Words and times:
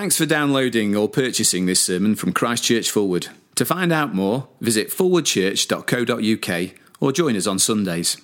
Thanks 0.00 0.16
for 0.16 0.24
downloading 0.24 0.96
or 0.96 1.10
purchasing 1.10 1.66
this 1.66 1.82
sermon 1.82 2.14
from 2.14 2.32
Christchurch 2.32 2.90
Fulwood. 2.90 3.28
To 3.56 3.66
find 3.66 3.92
out 3.92 4.14
more, 4.14 4.48
visit 4.58 4.88
forwardchurch.co.uk 4.88 6.70
or 7.00 7.12
join 7.12 7.36
us 7.36 7.46
on 7.46 7.58
Sundays. 7.58 8.16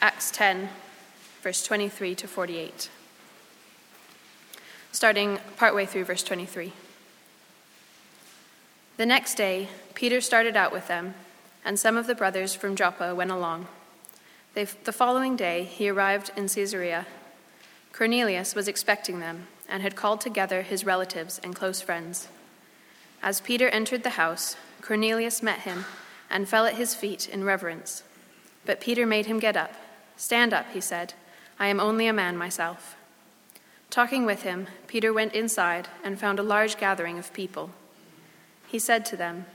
Acts 0.00 0.30
10, 0.30 0.70
verse 1.42 1.62
23 1.64 2.14
to 2.14 2.26
48. 2.26 2.88
Starting 4.90 5.38
partway 5.58 5.84
through 5.84 6.04
verse 6.04 6.22
23. 6.22 6.72
The 8.96 9.04
next 9.04 9.34
day, 9.34 9.68
Peter 9.92 10.22
started 10.22 10.56
out 10.56 10.72
with 10.72 10.88
them, 10.88 11.12
and 11.62 11.78
some 11.78 11.98
of 11.98 12.06
the 12.06 12.14
brothers 12.14 12.54
from 12.54 12.74
Joppa 12.74 13.14
went 13.14 13.30
along. 13.30 13.68
The 14.54 14.64
following 14.64 15.36
day, 15.36 15.64
he 15.64 15.90
arrived 15.90 16.30
in 16.34 16.48
Caesarea. 16.48 17.06
Cornelius 17.92 18.54
was 18.54 18.66
expecting 18.66 19.20
them 19.20 19.48
and 19.68 19.82
had 19.82 19.96
called 19.96 20.20
together 20.20 20.62
his 20.62 20.84
relatives 20.84 21.40
and 21.42 21.54
close 21.54 21.80
friends. 21.80 22.28
As 23.22 23.40
Peter 23.40 23.68
entered 23.68 24.02
the 24.02 24.10
house, 24.10 24.56
Cornelius 24.82 25.42
met 25.42 25.60
him 25.60 25.84
and 26.30 26.48
fell 26.48 26.66
at 26.66 26.74
his 26.74 26.94
feet 26.94 27.28
in 27.28 27.44
reverence. 27.44 28.02
But 28.66 28.80
Peter 28.80 29.06
made 29.06 29.26
him 29.26 29.38
get 29.38 29.56
up. 29.56 29.74
Stand 30.16 30.52
up, 30.52 30.66
he 30.72 30.80
said. 30.80 31.14
I 31.58 31.68
am 31.68 31.80
only 31.80 32.06
a 32.06 32.12
man 32.12 32.36
myself. 32.36 32.96
Talking 33.90 34.26
with 34.26 34.42
him, 34.42 34.66
Peter 34.86 35.12
went 35.12 35.34
inside 35.34 35.88
and 36.02 36.18
found 36.18 36.38
a 36.38 36.42
large 36.42 36.78
gathering 36.78 37.18
of 37.18 37.32
people. 37.32 37.70
He 38.66 38.78
said 38.78 39.06
to 39.06 39.16
them, 39.16 39.46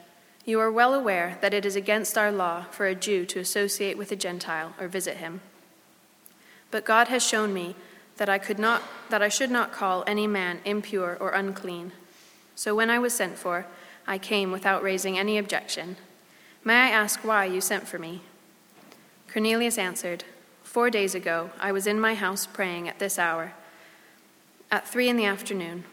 You 0.45 0.59
are 0.61 0.71
well 0.71 0.93
aware 0.93 1.37
that 1.41 1.53
it 1.53 1.65
is 1.65 1.75
against 1.75 2.17
our 2.17 2.31
law 2.31 2.65
for 2.71 2.87
a 2.87 2.95
Jew 2.95 3.25
to 3.25 3.39
associate 3.39 3.97
with 3.97 4.11
a 4.11 4.15
Gentile 4.15 4.73
or 4.79 4.87
visit 4.87 5.17
him. 5.17 5.41
But 6.71 6.85
God 6.85 7.09
has 7.09 7.25
shown 7.25 7.53
me 7.53 7.75
that 8.19 8.29
I 8.29 8.37
could 8.37 8.59
not 8.59 8.83
that 9.09 9.21
I 9.21 9.29
should 9.29 9.49
not 9.49 9.71
call 9.71 10.03
any 10.05 10.27
man 10.27 10.59
impure 10.65 11.17
or 11.19 11.31
unclean. 11.31 11.93
So 12.53 12.75
when 12.75 12.89
I 12.89 12.99
was 12.99 13.13
sent 13.13 13.37
for, 13.37 13.65
I 14.05 14.17
came 14.17 14.51
without 14.51 14.83
raising 14.83 15.17
any 15.17 15.37
objection. 15.37 15.95
May 16.63 16.75
I 16.75 16.89
ask 16.89 17.23
why 17.23 17.45
you 17.45 17.61
sent 17.61 17.87
for 17.87 17.97
me? 17.97 18.21
Cornelius 19.31 19.77
answered, 19.77 20.25
Four 20.63 20.89
days 20.89 21.15
ago 21.15 21.51
I 21.61 21.71
was 21.71 21.87
in 21.87 21.99
my 21.99 22.13
house 22.13 22.45
praying 22.45 22.89
at 22.89 22.99
this 22.99 23.17
hour, 23.17 23.53
at 24.69 24.87
three 24.87 25.07
in 25.07 25.15
the 25.15 25.25
afternoon. 25.25 25.85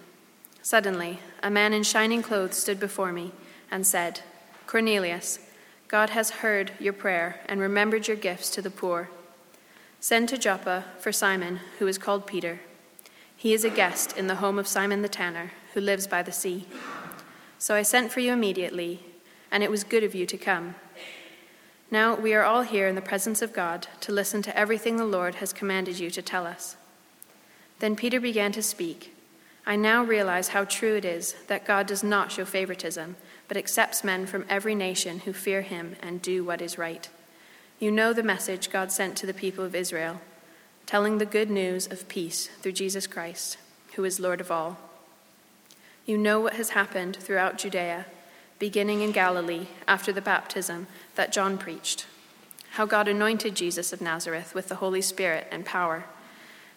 Suddenly, 0.62 1.20
a 1.45 1.51
man 1.51 1.73
in 1.73 1.84
shining 1.84 2.23
clothes 2.23 2.56
stood 2.56 2.81
before 2.81 3.12
me 3.12 3.31
and 3.70 3.86
said, 3.86 4.20
Cornelius, 4.67 5.39
God 5.86 6.11
has 6.11 6.42
heard 6.42 6.73
your 6.81 6.92
prayer 6.92 7.41
and 7.48 7.61
remembered 7.61 8.08
your 8.08 8.17
gifts 8.17 8.51
to 8.51 8.61
the 8.61 8.70
poor. 8.70 9.08
Send 10.09 10.29
to 10.29 10.39
Joppa 10.39 10.85
for 11.01 11.11
Simon, 11.11 11.59
who 11.81 11.89
is 11.89 11.99
called 11.99 12.29
Peter. 12.29 12.61
He 13.37 13.53
is 13.53 13.65
a 13.65 13.71
guest 13.71 14.17
in 14.17 14.29
the 14.29 14.37
home 14.37 14.57
of 14.57 14.69
Simon 14.69 15.03
the 15.03 15.09
tanner, 15.09 15.51
who 15.75 15.81
lives 15.81 16.07
by 16.07 16.23
the 16.23 16.31
sea. 16.31 16.69
So 17.59 17.75
I 17.75 17.83
sent 17.83 18.13
for 18.13 18.21
you 18.21 18.33
immediately, 18.33 19.05
and 19.51 19.65
it 19.65 19.71
was 19.71 19.83
good 19.83 20.05
of 20.05 20.15
you 20.15 20.25
to 20.25 20.39
come. 20.39 20.77
Now 21.91 22.15
we 22.15 22.35
are 22.35 22.45
all 22.45 22.63
here 22.63 22.87
in 22.87 22.95
the 22.95 23.01
presence 23.01 23.43
of 23.43 23.53
God 23.53 23.89
to 24.03 24.13
listen 24.13 24.43
to 24.43 24.57
everything 24.57 24.97
the 24.97 25.05
Lord 25.05 25.35
has 25.35 25.53
commanded 25.53 25.98
you 25.98 26.09
to 26.11 26.23
tell 26.23 26.47
us. 26.47 26.77
Then 27.81 27.97
Peter 27.97 28.20
began 28.20 28.53
to 28.53 28.63
speak. 28.63 29.13
I 29.67 29.75
now 29.75 30.05
realize 30.05 30.51
how 30.51 30.67
true 30.67 30.95
it 30.95 31.05
is 31.05 31.35
that 31.48 31.67
God 31.67 31.89
does 31.89 32.05
not 32.05 32.31
show 32.31 32.45
favoritism, 32.45 33.17
but 33.48 33.57
accepts 33.57 34.05
men 34.05 34.27
from 34.27 34.47
every 34.48 34.77
nation 34.77 35.19
who 35.19 35.33
fear 35.33 35.63
him 35.63 35.97
and 36.01 36.23
do 36.23 36.45
what 36.45 36.63
is 36.63 36.79
right. 36.79 37.09
You 37.79 37.91
know 37.91 38.15
the 38.15 38.23
message 38.23 38.71
God 38.71 38.91
sent 38.91 39.17
to 39.19 39.27
the 39.27 39.35
people 39.35 39.63
of 39.63 39.75
Israel, 39.75 40.23
telling 40.87 41.19
the 41.19 41.27
good 41.27 41.51
news 41.51 41.87
of 41.87 42.09
peace 42.09 42.49
through 42.63 42.73
Jesus 42.73 43.07
Christ, 43.07 43.59
who 43.97 44.05
is 44.05 44.19
Lord 44.19 44.41
of 44.41 44.51
all. 44.51 44.79
You 46.07 46.17
know 46.17 46.41
what 46.41 46.55
has 46.55 46.71
happened 46.71 47.17
throughout 47.17 47.59
Judea, 47.59 48.07
beginning 48.59 49.03
in 49.03 49.13
Galilee 49.13 49.67
after 49.87 50.11
the 50.11 50.23
baptism 50.23 50.87
that 51.17 51.33
John 51.33 51.59
preached, 51.59 52.07
how 52.71 52.86
God 52.86 53.09
anointed 53.09 53.55
Jesus 53.55 53.92
of 53.92 54.01
Nazareth 54.01 54.55
with 54.55 54.69
the 54.69 54.77
Holy 54.77 55.03
Spirit 55.03 55.47
and 55.51 55.67
power, 55.67 56.07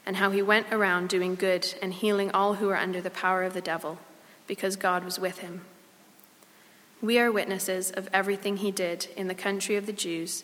and 0.06 0.18
how 0.18 0.32
he 0.32 0.42
went 0.42 0.68
around 0.70 1.08
doing 1.08 1.36
good 1.36 1.76
and 1.82 1.94
healing 1.94 2.30
all 2.32 2.56
who 2.56 2.68
were 2.68 2.76
under 2.76 3.00
the 3.00 3.10
power 3.10 3.44
of 3.44 3.54
the 3.54 3.62
devil, 3.62 4.00
because 4.48 4.76
God 4.76 5.06
was 5.06 5.18
with 5.18 5.38
him. 5.38 5.62
We 7.02 7.18
are 7.20 7.32
witnesses 7.32 7.90
of 7.90 8.10
everything 8.12 8.58
he 8.58 8.72
did 8.72 9.08
in 9.16 9.30
the 9.30 9.34
country 9.34 9.78
of 9.78 9.86
the 9.86 9.94
Jews 9.94 10.44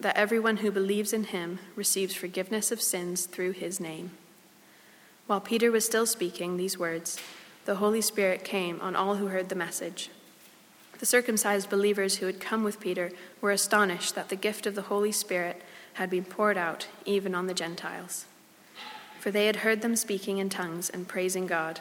that 0.00 0.16
everyone 0.16 0.58
who 0.58 0.70
believes 0.70 1.12
in 1.12 1.24
him 1.24 1.58
receives 1.74 2.14
forgiveness 2.14 2.70
of 2.70 2.80
sins 2.80 3.26
through 3.26 3.52
his 3.52 3.80
name. 3.80 4.12
While 5.26 5.40
Peter 5.40 5.70
was 5.70 5.84
still 5.84 6.06
speaking 6.06 6.56
these 6.56 6.78
words, 6.78 7.20
the 7.64 7.76
Holy 7.76 8.00
Spirit 8.00 8.44
came 8.44 8.80
on 8.80 8.96
all 8.96 9.16
who 9.16 9.26
heard 9.26 9.48
the 9.48 9.54
message. 9.54 10.10
The 11.00 11.06
circumcised 11.06 11.68
believers 11.68 12.16
who 12.16 12.26
had 12.26 12.40
come 12.40 12.64
with 12.64 12.80
Peter 12.80 13.12
were 13.40 13.50
astonished 13.50 14.14
that 14.14 14.30
the 14.30 14.36
gift 14.36 14.66
of 14.66 14.74
the 14.74 14.82
Holy 14.82 15.12
Spirit 15.12 15.62
had 15.94 16.10
been 16.10 16.24
poured 16.24 16.56
out 16.56 16.86
even 17.04 17.34
on 17.34 17.46
the 17.46 17.54
Gentiles, 17.54 18.24
for 19.20 19.30
they 19.30 19.46
had 19.46 19.56
heard 19.56 19.82
them 19.82 19.96
speaking 19.96 20.38
in 20.38 20.48
tongues 20.48 20.88
and 20.88 21.06
praising 21.06 21.46
God. 21.46 21.80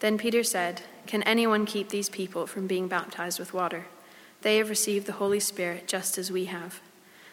Then 0.00 0.18
Peter 0.18 0.42
said, 0.42 0.82
Can 1.06 1.22
anyone 1.22 1.66
keep 1.66 1.88
these 1.88 2.08
people 2.08 2.46
from 2.46 2.66
being 2.66 2.86
baptized 2.86 3.38
with 3.38 3.54
water? 3.54 3.86
They 4.42 4.58
have 4.58 4.68
received 4.68 5.06
the 5.06 5.12
Holy 5.12 5.40
Spirit 5.40 5.88
just 5.88 6.18
as 6.18 6.30
we 6.30 6.44
have. 6.44 6.80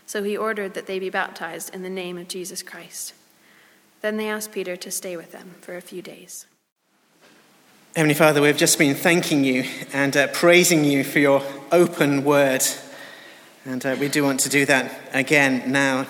So 0.06 0.24
he 0.24 0.38
ordered 0.38 0.74
that 0.74 0.86
they 0.86 1.00
be 1.00 1.10
baptized 1.10 1.74
in 1.74 1.84
the 1.84 1.90
name 1.90 2.18
of 2.18 2.28
Jesus 2.28 2.62
Christ. 2.62 3.14
Then 4.02 4.18
they 4.18 4.30
asked 4.30 4.52
Peter 4.52 4.76
to 4.76 4.92
stay 4.92 5.16
with 5.16 5.32
them 5.32 5.56
for 5.62 5.76
a 5.76 5.82
few 5.82 6.02
days. 6.02 6.46
Heavenly 7.96 8.16
Father, 8.16 8.42
we've 8.42 8.58
just 8.58 8.78
been 8.78 8.96
thanking 8.96 9.44
you 9.44 9.66
and 9.94 10.18
uh, 10.18 10.28
praising 10.28 10.84
you 10.84 11.04
for 11.04 11.20
your 11.20 11.44
open 11.72 12.24
word. 12.24 12.64
And 13.66 13.86
uh, 13.86 13.96
we 14.00 14.10
do 14.10 14.24
want 14.24 14.40
to 14.42 14.50
do 14.50 14.66
that 14.66 14.92
again 15.14 15.72
now. 15.72 16.08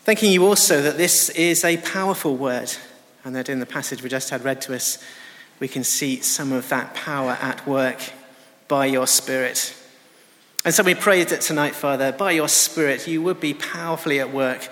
Thanking 0.00 0.32
you 0.32 0.44
also 0.44 0.82
that 0.82 0.96
this 0.96 1.28
is 1.30 1.64
a 1.64 1.76
powerful 1.76 2.36
word, 2.36 2.74
and 3.24 3.36
that 3.36 3.48
in 3.48 3.60
the 3.60 3.66
passage 3.66 4.02
we 4.02 4.08
just 4.08 4.30
had 4.30 4.44
read 4.44 4.60
to 4.62 4.74
us, 4.74 4.98
we 5.60 5.68
can 5.68 5.84
see 5.84 6.20
some 6.20 6.50
of 6.50 6.68
that 6.70 6.92
power 6.92 7.38
at 7.40 7.64
work 7.68 8.02
by 8.66 8.86
your 8.86 9.06
Spirit. 9.06 9.74
And 10.64 10.72
so 10.72 10.84
we 10.84 10.94
pray 10.94 11.24
that 11.24 11.40
tonight, 11.40 11.74
Father, 11.74 12.12
by 12.12 12.30
your 12.30 12.48
Spirit, 12.48 13.08
you 13.08 13.20
would 13.22 13.40
be 13.40 13.52
powerfully 13.52 14.20
at 14.20 14.32
work 14.32 14.68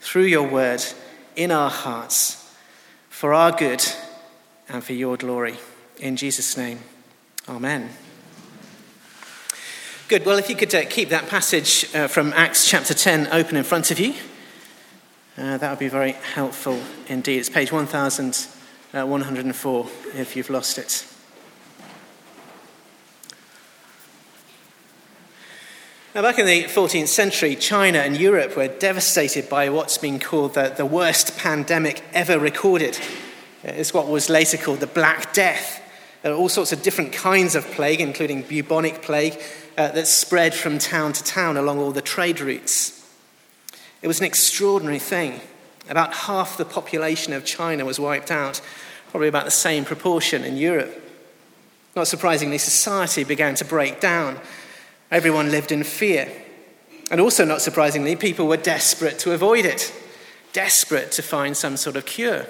through 0.00 0.24
your 0.24 0.46
word 0.46 0.84
in 1.36 1.50
our 1.50 1.70
hearts 1.70 2.54
for 3.08 3.32
our 3.32 3.50
good 3.50 3.82
and 4.68 4.84
for 4.84 4.92
your 4.92 5.16
glory. 5.16 5.56
In 5.98 6.16
Jesus' 6.16 6.54
name, 6.58 6.80
amen. 7.48 7.88
Good. 10.08 10.26
Well, 10.26 10.36
if 10.36 10.50
you 10.50 10.56
could 10.56 10.74
uh, 10.74 10.84
keep 10.84 11.08
that 11.08 11.28
passage 11.28 11.86
uh, 11.94 12.08
from 12.08 12.34
Acts 12.34 12.68
chapter 12.68 12.92
10 12.92 13.28
open 13.28 13.56
in 13.56 13.64
front 13.64 13.90
of 13.90 13.98
you, 13.98 14.12
uh, 15.38 15.56
that 15.56 15.70
would 15.70 15.78
be 15.78 15.88
very 15.88 16.12
helpful 16.12 16.78
indeed. 17.08 17.38
It's 17.38 17.48
page 17.48 17.72
1104 17.72 19.86
if 20.14 20.36
you've 20.36 20.50
lost 20.50 20.76
it. 20.76 21.06
Now, 26.14 26.20
back 26.20 26.38
in 26.38 26.44
the 26.44 26.64
14th 26.64 27.08
century, 27.08 27.56
China 27.56 28.00
and 28.00 28.14
Europe 28.14 28.54
were 28.54 28.68
devastated 28.68 29.48
by 29.48 29.70
what's 29.70 29.96
been 29.96 30.18
called 30.18 30.52
the, 30.52 30.68
the 30.68 30.84
worst 30.84 31.38
pandemic 31.38 32.04
ever 32.12 32.38
recorded. 32.38 32.98
It's 33.64 33.94
what 33.94 34.08
was 34.08 34.28
later 34.28 34.58
called 34.58 34.80
the 34.80 34.86
Black 34.86 35.32
Death. 35.32 35.80
There 36.20 36.30
are 36.30 36.36
all 36.36 36.50
sorts 36.50 36.70
of 36.70 36.82
different 36.82 37.14
kinds 37.14 37.54
of 37.54 37.64
plague, 37.70 38.02
including 38.02 38.42
bubonic 38.42 39.00
plague, 39.00 39.40
uh, 39.78 39.88
that 39.92 40.06
spread 40.06 40.52
from 40.52 40.78
town 40.78 41.14
to 41.14 41.24
town 41.24 41.56
along 41.56 41.78
all 41.78 41.92
the 41.92 42.02
trade 42.02 42.42
routes. 42.42 43.10
It 44.02 44.06
was 44.06 44.20
an 44.20 44.26
extraordinary 44.26 44.98
thing. 44.98 45.40
About 45.88 46.12
half 46.12 46.58
the 46.58 46.66
population 46.66 47.32
of 47.32 47.46
China 47.46 47.86
was 47.86 47.98
wiped 47.98 48.30
out, 48.30 48.60
probably 49.10 49.28
about 49.28 49.46
the 49.46 49.50
same 49.50 49.86
proportion 49.86 50.44
in 50.44 50.58
Europe. 50.58 50.94
Not 51.96 52.06
surprisingly, 52.06 52.58
society 52.58 53.24
began 53.24 53.54
to 53.54 53.64
break 53.64 53.98
down. 53.98 54.40
Everyone 55.12 55.50
lived 55.50 55.70
in 55.70 55.84
fear. 55.84 56.32
And 57.10 57.20
also, 57.20 57.44
not 57.44 57.60
surprisingly, 57.60 58.16
people 58.16 58.48
were 58.48 58.56
desperate 58.56 59.18
to 59.20 59.32
avoid 59.32 59.66
it, 59.66 59.92
desperate 60.54 61.12
to 61.12 61.22
find 61.22 61.54
some 61.54 61.76
sort 61.76 61.96
of 61.96 62.06
cure. 62.06 62.46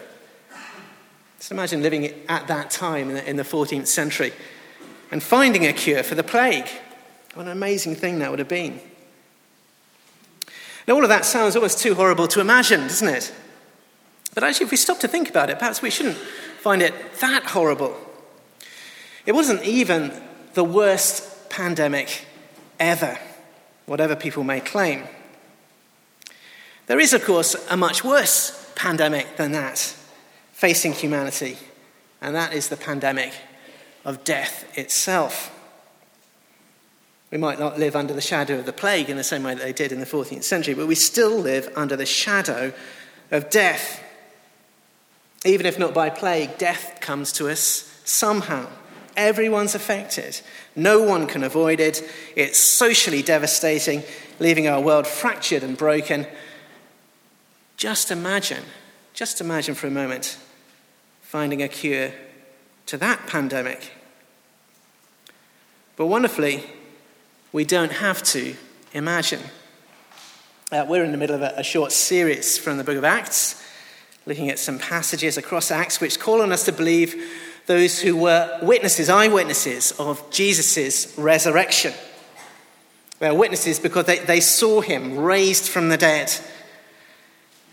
Just 1.39 1.51
imagine 1.51 1.83
living 1.83 2.15
at 2.29 2.47
that 2.47 2.71
time 2.71 3.11
in 3.11 3.37
the, 3.37 3.43
14th 3.43 3.89
century 3.89 4.33
and 5.11 5.21
finding 5.21 5.67
a 5.67 5.73
cure 5.73 6.05
for 6.05 6.15
the 6.15 6.23
plague. 6.23 6.69
What 7.35 7.47
an 7.47 7.53
amazing 7.53 7.97
thing 7.97 8.21
that 8.21 8.31
would 8.31 8.39
have 8.39 8.49
been. 8.49 8.81
Now, 10.87 10.95
all 10.95 11.03
of 11.03 11.09
that 11.09 11.25
sounds 11.25 11.57
almost 11.57 11.81
too 11.81 11.97
horrible 11.97 12.29
to 12.29 12.41
imagine, 12.41 12.83
doesn't 12.83 13.09
it? 13.09 13.35
But 14.35 14.45
actually, 14.45 14.67
if 14.67 14.71
we 14.71 14.77
stop 14.77 15.01
to 15.01 15.09
think 15.09 15.29
about 15.29 15.51
it, 15.51 15.59
perhaps 15.59 15.83
we 15.83 15.91
shouldn't 15.91 16.17
find 16.17 16.81
it 16.81 16.95
that 17.19 17.43
horrible. 17.43 17.97
It 19.27 19.33
wasn't 19.33 19.65
even 19.65 20.13
the 20.55 20.65
worst 20.65 21.51
pandemic 21.51 22.27
ever, 22.83 23.19
whatever 23.87 24.17
people 24.17 24.45
may 24.45 24.61
claim. 24.61 25.05
There 26.87 27.01
is, 27.01 27.13
of 27.13 27.25
course, 27.25 27.55
a 27.71 27.77
much 27.77 28.05
worse 28.05 28.71
pandemic 28.75 29.37
than 29.37 29.53
that 29.53 29.95
facing 30.53 30.93
humanity, 30.93 31.57
and 32.21 32.35
that 32.35 32.53
is 32.53 32.69
the 32.69 32.77
pandemic 32.77 33.33
of 34.05 34.25
death 34.25 34.77
itself. 34.77 35.51
We 37.31 37.39
might 37.39 37.59
not 37.59 37.79
live 37.79 37.97
under 37.97 38.13
the 38.13 38.21
shadow 38.21 38.59
of 38.59 38.67
the 38.67 38.73
plague 38.73 39.09
in 39.09 39.17
the 39.17 39.25
same 39.25 39.43
way 39.43 39.55
that 39.55 39.63
they 39.63 39.73
did 39.73 39.93
in 39.93 40.01
the 40.01 40.07
14th 40.07 40.45
century, 40.45 40.75
but 40.75 40.87
we 40.87 40.95
still 40.95 41.37
live 41.39 41.73
under 41.77 41.97
the 41.97 42.05
shadow 42.05 42.73
of 43.31 43.49
death. 43.49 44.03
Even 45.45 45.67
if 45.67 45.79
not 45.79 45.95
by 45.95 46.11
plague, 46.11 46.59
death 46.59 46.99
comes 47.01 47.33
to 47.33 47.49
us 47.49 48.01
somehow. 48.05 48.69
Everyone's 49.17 49.75
affected. 49.75 50.41
No 50.75 51.03
one 51.03 51.27
can 51.27 51.45
avoid 51.45 51.81
it. 51.81 52.03
It's 52.35 52.59
socially 52.59 53.23
devastating, 53.23 54.03
leaving 54.39 54.69
our 54.69 54.81
world 54.81 55.07
fractured 55.07 55.63
and 55.63 55.77
broken. 55.77 56.27
Just 57.77 58.11
imagine, 58.11 58.63
just 59.13 59.41
imagine 59.41 59.75
for 59.75 59.87
a 59.87 59.91
moment 59.91 60.39
finding 61.21 61.63
a 61.63 61.69
cure 61.69 62.13
to 62.87 62.97
that 62.99 63.27
pandemic. 63.27 63.93
But 65.97 66.07
wonderfully, 66.07 66.65
we 67.53 67.65
don't 67.65 67.93
have 67.93 68.23
to 68.25 68.55
imagine. 68.93 69.41
Uh, 70.71 70.87
we're 70.89 71.05
in 71.05 71.13
the 71.13 71.19
middle 71.19 71.37
of 71.37 71.43
a, 71.43 71.55
a 71.57 71.63
short 71.63 71.93
series 71.93 72.57
from 72.57 72.79
the 72.79 72.85
book 72.85 72.97
of 72.97 73.05
Acts, 73.05 73.63
looking 74.25 74.49
at 74.49 74.59
some 74.59 74.79
passages 74.79 75.37
across 75.37 75.71
Acts 75.71 76.01
which 76.01 76.19
call 76.19 76.41
on 76.41 76.53
us 76.53 76.65
to 76.65 76.73
believe 76.73 77.15
those 77.67 78.01
who 78.01 78.17
were 78.17 78.59
witnesses, 78.63 79.09
eyewitnesses 79.09 79.93
of 79.93 80.31
Jesus' 80.31 81.17
resurrection. 81.17 81.93
They're 83.19 83.35
witnesses 83.35 83.79
because 83.79 84.07
they, 84.07 84.19
they 84.19 84.41
saw 84.41 84.81
him 84.81 85.17
raised 85.17 85.69
from 85.69 85.89
the 85.89 85.97
dead. 85.97 86.33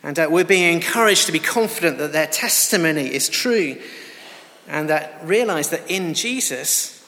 And 0.03 0.18
uh, 0.18 0.27
we're 0.30 0.45
being 0.45 0.74
encouraged 0.74 1.25
to 1.25 1.31
be 1.31 1.39
confident 1.39 1.97
that 1.97 2.13
their 2.13 2.27
testimony 2.27 3.13
is 3.13 3.27
true 3.27 3.77
and 4.68 4.89
that 4.89 5.19
realize 5.24 5.69
that 5.71 5.89
in 5.89 6.13
Jesus 6.13 7.03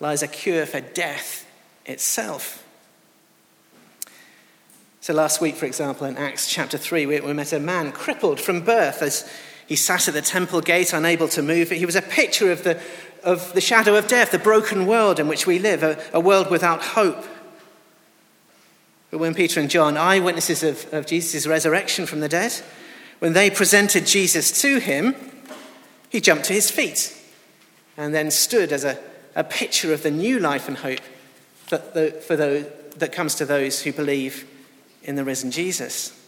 lies 0.00 0.22
a 0.22 0.28
cure 0.28 0.66
for 0.66 0.80
death 0.80 1.46
itself. 1.84 2.66
So, 5.02 5.12
last 5.12 5.40
week, 5.40 5.56
for 5.56 5.66
example, 5.66 6.06
in 6.06 6.16
Acts 6.16 6.48
chapter 6.48 6.78
3, 6.78 7.06
we, 7.06 7.20
we 7.20 7.32
met 7.32 7.52
a 7.52 7.60
man 7.60 7.92
crippled 7.92 8.40
from 8.40 8.60
birth 8.60 9.02
as 9.02 9.30
he 9.66 9.76
sat 9.76 10.08
at 10.08 10.14
the 10.14 10.22
temple 10.22 10.60
gate, 10.60 10.92
unable 10.92 11.28
to 11.28 11.42
move. 11.42 11.70
He 11.70 11.86
was 11.86 11.96
a 11.96 12.02
picture 12.02 12.50
of 12.50 12.64
the, 12.64 12.80
of 13.22 13.52
the 13.54 13.60
shadow 13.60 13.96
of 13.96 14.08
death, 14.08 14.30
the 14.30 14.38
broken 14.38 14.86
world 14.86 15.20
in 15.20 15.28
which 15.28 15.46
we 15.46 15.58
live, 15.58 15.82
a, 15.82 16.02
a 16.12 16.20
world 16.20 16.50
without 16.50 16.82
hope. 16.82 17.24
But 19.10 19.18
when 19.18 19.34
Peter 19.34 19.60
and 19.60 19.70
John, 19.70 19.96
eyewitnesses 19.96 20.62
of, 20.62 20.92
of 20.92 21.06
Jesus' 21.06 21.46
resurrection 21.46 22.06
from 22.06 22.20
the 22.20 22.28
dead, 22.28 22.52
when 23.18 23.34
they 23.34 23.50
presented 23.50 24.06
Jesus 24.06 24.60
to 24.62 24.78
him, 24.78 25.14
he 26.08 26.20
jumped 26.20 26.46
to 26.46 26.52
his 26.52 26.70
feet 26.70 27.16
and 27.96 28.14
then 28.14 28.30
stood 28.30 28.72
as 28.72 28.84
a, 28.84 28.98
a 29.36 29.44
picture 29.44 29.92
of 29.92 30.02
the 30.02 30.10
new 30.10 30.38
life 30.38 30.66
and 30.66 30.78
hope 30.78 31.00
that, 31.68 31.94
the, 31.94 32.10
for 32.26 32.36
those, 32.36 32.66
that 32.96 33.12
comes 33.12 33.34
to 33.36 33.44
those 33.44 33.82
who 33.82 33.92
believe 33.92 34.46
in 35.02 35.14
the 35.14 35.24
risen 35.24 35.50
Jesus. 35.50 36.18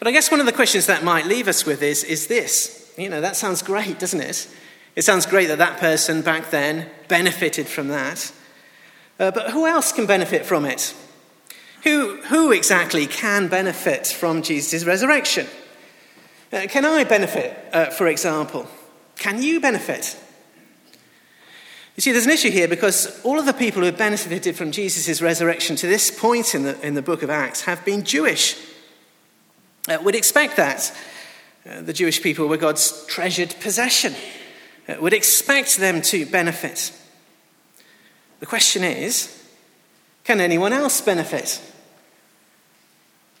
But 0.00 0.08
I 0.08 0.12
guess 0.12 0.30
one 0.30 0.40
of 0.40 0.46
the 0.46 0.52
questions 0.52 0.86
that 0.86 1.04
might 1.04 1.26
leave 1.26 1.46
us 1.46 1.66
with 1.66 1.82
is, 1.82 2.02
is 2.04 2.26
this. 2.26 2.92
You 2.96 3.10
know, 3.10 3.20
that 3.20 3.36
sounds 3.36 3.62
great, 3.62 3.98
doesn't 3.98 4.20
it? 4.20 4.48
It 4.96 5.02
sounds 5.02 5.26
great 5.26 5.46
that 5.48 5.58
that 5.58 5.78
person 5.78 6.22
back 6.22 6.50
then 6.50 6.88
benefited 7.06 7.68
from 7.68 7.88
that. 7.88 8.32
Uh, 9.18 9.30
but 9.30 9.50
who 9.50 9.66
else 9.66 9.92
can 9.92 10.06
benefit 10.06 10.46
from 10.46 10.64
it? 10.64 10.94
Who, 11.84 12.16
who 12.22 12.50
exactly 12.50 13.06
can 13.06 13.48
benefit 13.48 14.06
from 14.06 14.42
Jesus' 14.42 14.84
resurrection? 14.84 15.46
Uh, 16.50 16.62
can 16.66 16.86
I 16.86 17.04
benefit, 17.04 17.56
uh, 17.72 17.86
for 17.90 18.06
example? 18.06 18.66
Can 19.16 19.42
you 19.42 19.60
benefit? 19.60 20.18
You 21.96 22.00
see, 22.00 22.12
there's 22.12 22.24
an 22.24 22.32
issue 22.32 22.50
here 22.50 22.68
because 22.68 23.22
all 23.22 23.38
of 23.38 23.44
the 23.44 23.52
people 23.52 23.80
who 23.80 23.86
have 23.86 23.98
benefited 23.98 24.56
from 24.56 24.72
Jesus' 24.72 25.20
resurrection 25.20 25.76
to 25.76 25.86
this 25.86 26.10
point 26.10 26.54
in 26.54 26.62
the, 26.62 26.80
in 26.80 26.94
the 26.94 27.02
book 27.02 27.22
of 27.22 27.28
Acts 27.28 27.62
have 27.62 27.84
been 27.84 28.02
Jewish. 28.02 28.56
Uh, 29.88 29.98
we'd 30.02 30.14
expect 30.14 30.56
that. 30.56 30.94
Uh, 31.68 31.80
the 31.82 31.92
Jewish 31.92 32.22
people 32.22 32.46
were 32.46 32.56
God's 32.56 33.04
treasured 33.06 33.54
possession. 33.60 34.14
Uh, 34.88 34.96
we'd 35.00 35.12
expect 35.12 35.78
them 35.78 36.02
to 36.02 36.26
benefit. 36.26 36.92
The 38.40 38.46
question 38.46 38.84
is 38.84 39.36
can 40.24 40.40
anyone 40.40 40.72
else 40.72 41.00
benefit? 41.00 41.60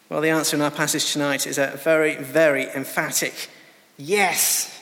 Well, 0.08 0.20
the 0.20 0.30
answer 0.30 0.56
in 0.56 0.62
our 0.62 0.70
passage 0.70 1.12
tonight 1.12 1.46
is 1.46 1.56
a 1.56 1.78
very, 1.82 2.16
very 2.16 2.68
emphatic 2.70 3.48
yes. 3.96 4.76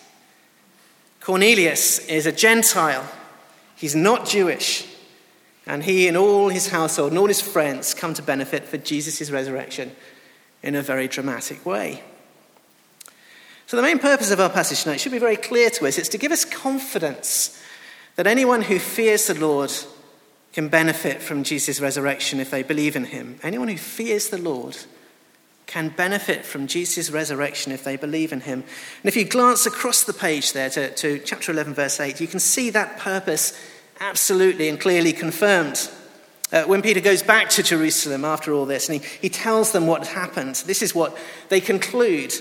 Cornelius 1.20 1.98
is 2.06 2.24
a 2.24 2.32
Gentile, 2.32 3.06
he's 3.76 3.94
not 3.94 4.26
Jewish, 4.26 4.86
and 5.66 5.84
he 5.84 6.08
and 6.08 6.16
all 6.16 6.48
his 6.48 6.68
household 6.68 7.10
and 7.10 7.18
all 7.18 7.26
his 7.26 7.42
friends 7.42 7.92
come 7.92 8.14
to 8.14 8.22
benefit 8.22 8.64
for 8.64 8.78
Jesus' 8.78 9.30
resurrection 9.30 9.94
in 10.62 10.74
a 10.74 10.82
very 10.82 11.08
dramatic 11.08 11.64
way. 11.64 12.02
So, 13.66 13.76
the 13.76 13.82
main 13.82 13.98
purpose 13.98 14.30
of 14.30 14.40
our 14.40 14.48
passage 14.48 14.82
tonight 14.82 15.00
should 15.00 15.12
be 15.12 15.18
very 15.18 15.36
clear 15.36 15.68
to 15.70 15.86
us 15.86 15.98
it's 15.98 16.08
to 16.10 16.18
give 16.18 16.32
us 16.32 16.44
confidence 16.44 17.60
that 18.16 18.26
anyone 18.26 18.62
who 18.62 18.78
fears 18.78 19.26
the 19.26 19.34
Lord 19.34 19.70
can 20.52 20.68
benefit 20.68 21.20
from 21.20 21.44
Jesus' 21.44 21.80
resurrection 21.80 22.40
if 22.40 22.50
they 22.50 22.62
believe 22.62 22.96
in 22.96 23.04
him. 23.04 23.38
Anyone 23.42 23.68
who 23.68 23.76
fears 23.76 24.28
the 24.28 24.38
Lord 24.38 24.76
can 25.66 25.90
benefit 25.90 26.46
from 26.46 26.66
Jesus' 26.66 27.10
resurrection 27.10 27.70
if 27.70 27.84
they 27.84 27.96
believe 27.96 28.32
in 28.32 28.40
him. 28.40 28.64
And 29.02 29.04
if 29.04 29.16
you 29.16 29.24
glance 29.24 29.66
across 29.66 30.02
the 30.02 30.14
page 30.14 30.54
there 30.54 30.70
to, 30.70 30.90
to 30.94 31.18
chapter 31.20 31.52
11, 31.52 31.74
verse 31.74 32.00
8, 32.00 32.20
you 32.20 32.26
can 32.26 32.40
see 32.40 32.70
that 32.70 32.98
purpose 32.98 33.52
absolutely 34.00 34.70
and 34.70 34.80
clearly 34.80 35.12
confirmed. 35.12 35.90
Uh, 36.50 36.64
when 36.64 36.80
Peter 36.82 37.00
goes 37.00 37.22
back 37.22 37.50
to 37.50 37.62
Jerusalem 37.62 38.24
after 38.24 38.52
all 38.54 38.64
this 38.64 38.88
and 38.88 39.02
he, 39.02 39.08
he 39.20 39.28
tells 39.28 39.72
them 39.72 39.86
what 39.86 40.06
happened, 40.06 40.56
this 40.66 40.80
is 40.80 40.94
what 40.94 41.16
they 41.50 41.60
conclude. 41.60 42.32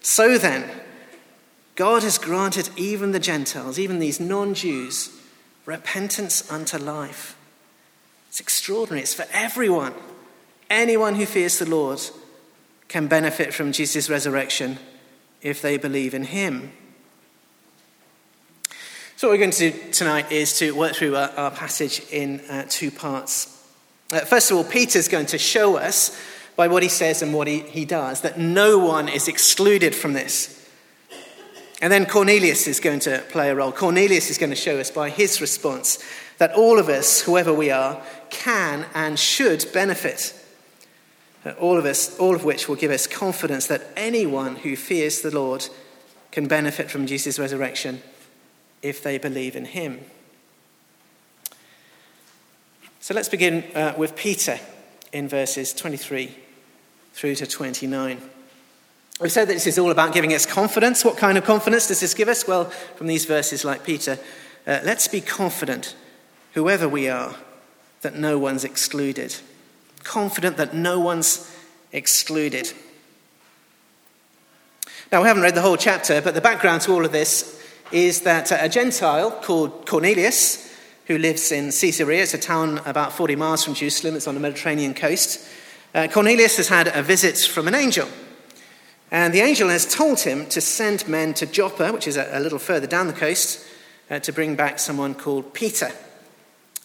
So 0.00 0.38
then, 0.38 0.70
God 1.74 2.02
has 2.02 2.18
granted 2.18 2.70
even 2.76 3.12
the 3.12 3.20
Gentiles, 3.20 3.78
even 3.78 3.98
these 3.98 4.20
non 4.20 4.54
Jews, 4.54 5.10
repentance 5.66 6.50
unto 6.50 6.78
life. 6.78 7.36
It's 8.28 8.40
extraordinary. 8.40 9.02
It's 9.02 9.14
for 9.14 9.26
everyone. 9.32 9.94
Anyone 10.70 11.14
who 11.14 11.26
fears 11.26 11.58
the 11.58 11.68
Lord 11.68 12.00
can 12.88 13.06
benefit 13.06 13.54
from 13.54 13.72
Jesus' 13.72 14.10
resurrection 14.10 14.78
if 15.40 15.62
they 15.62 15.76
believe 15.76 16.14
in 16.14 16.24
him. 16.24 16.72
So, 19.18 19.26
what 19.26 19.32
we're 19.32 19.38
going 19.38 19.50
to 19.50 19.70
do 19.72 19.90
tonight 19.90 20.30
is 20.30 20.58
to 20.60 20.70
work 20.76 20.94
through 20.94 21.16
our, 21.16 21.30
our 21.30 21.50
passage 21.50 22.02
in 22.12 22.38
uh, 22.48 22.66
two 22.68 22.92
parts. 22.92 23.68
Uh, 24.12 24.20
first 24.20 24.48
of 24.48 24.56
all, 24.56 24.62
Peter's 24.62 25.08
going 25.08 25.26
to 25.26 25.38
show 25.38 25.76
us 25.76 26.16
by 26.54 26.68
what 26.68 26.84
he 26.84 26.88
says 26.88 27.20
and 27.20 27.34
what 27.34 27.48
he, 27.48 27.58
he 27.62 27.84
does 27.84 28.20
that 28.20 28.38
no 28.38 28.78
one 28.78 29.08
is 29.08 29.26
excluded 29.26 29.92
from 29.92 30.12
this. 30.12 30.70
And 31.82 31.92
then 31.92 32.06
Cornelius 32.06 32.68
is 32.68 32.78
going 32.78 33.00
to 33.00 33.24
play 33.28 33.50
a 33.50 33.56
role. 33.56 33.72
Cornelius 33.72 34.30
is 34.30 34.38
going 34.38 34.50
to 34.50 34.56
show 34.56 34.78
us 34.78 34.88
by 34.88 35.10
his 35.10 35.40
response 35.40 35.98
that 36.36 36.52
all 36.52 36.78
of 36.78 36.88
us, 36.88 37.22
whoever 37.22 37.52
we 37.52 37.72
are, 37.72 38.00
can 38.30 38.86
and 38.94 39.18
should 39.18 39.66
benefit. 39.74 40.32
All 41.58 41.76
of 41.76 41.86
us, 41.86 42.16
all 42.20 42.36
of 42.36 42.44
which 42.44 42.68
will 42.68 42.76
give 42.76 42.92
us 42.92 43.08
confidence 43.08 43.66
that 43.66 43.82
anyone 43.96 44.54
who 44.54 44.76
fears 44.76 45.22
the 45.22 45.34
Lord 45.34 45.66
can 46.30 46.46
benefit 46.46 46.88
from 46.88 47.08
Jesus' 47.08 47.40
resurrection 47.40 48.00
if 48.82 49.02
they 49.02 49.18
believe 49.18 49.56
in 49.56 49.64
him. 49.64 50.00
So 53.00 53.14
let's 53.14 53.28
begin 53.28 53.64
uh, 53.74 53.94
with 53.96 54.16
Peter 54.16 54.58
in 55.12 55.28
verses 55.28 55.72
23 55.72 56.34
through 57.14 57.36
to 57.36 57.46
29. 57.46 58.20
We've 59.20 59.32
said 59.32 59.48
that 59.48 59.54
this 59.54 59.66
is 59.66 59.78
all 59.78 59.90
about 59.90 60.12
giving 60.12 60.32
us 60.32 60.46
confidence. 60.46 61.04
What 61.04 61.16
kind 61.16 61.36
of 61.36 61.44
confidence 61.44 61.88
does 61.88 62.00
this 62.00 62.14
give 62.14 62.28
us? 62.28 62.46
Well, 62.46 62.66
from 62.66 63.08
these 63.08 63.24
verses, 63.24 63.64
like 63.64 63.82
Peter, 63.82 64.18
uh, 64.66 64.80
let's 64.84 65.08
be 65.08 65.20
confident, 65.20 65.96
whoever 66.52 66.88
we 66.88 67.08
are, 67.08 67.34
that 68.02 68.14
no 68.14 68.38
one's 68.38 68.62
excluded. 68.62 69.34
Confident 70.04 70.56
that 70.58 70.74
no 70.74 71.00
one's 71.00 71.52
excluded. 71.90 72.72
Now, 75.10 75.22
we 75.22 75.28
haven't 75.28 75.42
read 75.42 75.54
the 75.54 75.62
whole 75.62 75.76
chapter, 75.76 76.20
but 76.20 76.34
the 76.34 76.40
background 76.40 76.82
to 76.82 76.92
all 76.92 77.04
of 77.04 77.12
this 77.12 77.57
is 77.92 78.22
that 78.22 78.50
a 78.52 78.68
Gentile 78.68 79.30
called 79.30 79.86
Cornelius, 79.86 80.74
who 81.06 81.18
lives 81.18 81.52
in 81.52 81.66
Caesarea, 81.66 82.22
it's 82.22 82.34
a 82.34 82.38
town 82.38 82.80
about 82.84 83.12
40 83.12 83.36
miles 83.36 83.64
from 83.64 83.74
Jerusalem, 83.74 84.14
it's 84.14 84.26
on 84.26 84.34
the 84.34 84.40
Mediterranean 84.40 84.94
coast. 84.94 85.48
Uh, 85.94 86.06
Cornelius 86.06 86.58
has 86.58 86.68
had 86.68 86.88
a 86.88 87.02
visit 87.02 87.38
from 87.38 87.66
an 87.66 87.74
angel. 87.74 88.08
And 89.10 89.32
the 89.32 89.40
angel 89.40 89.70
has 89.70 89.92
told 89.92 90.20
him 90.20 90.46
to 90.46 90.60
send 90.60 91.08
men 91.08 91.32
to 91.34 91.46
Joppa, 91.46 91.92
which 91.92 92.06
is 92.06 92.16
a, 92.16 92.28
a 92.32 92.40
little 92.40 92.58
further 92.58 92.86
down 92.86 93.06
the 93.06 93.14
coast, 93.14 93.66
uh, 94.10 94.18
to 94.20 94.32
bring 94.32 94.54
back 94.54 94.78
someone 94.78 95.14
called 95.14 95.54
Peter. 95.54 95.90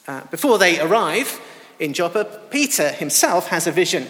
Uh, 0.07 0.21
before 0.31 0.57
they 0.57 0.79
arrive 0.79 1.41
in 1.79 1.93
Joppa, 1.93 2.41
Peter 2.49 2.91
himself 2.91 3.47
has 3.47 3.67
a 3.67 3.71
vision 3.71 4.07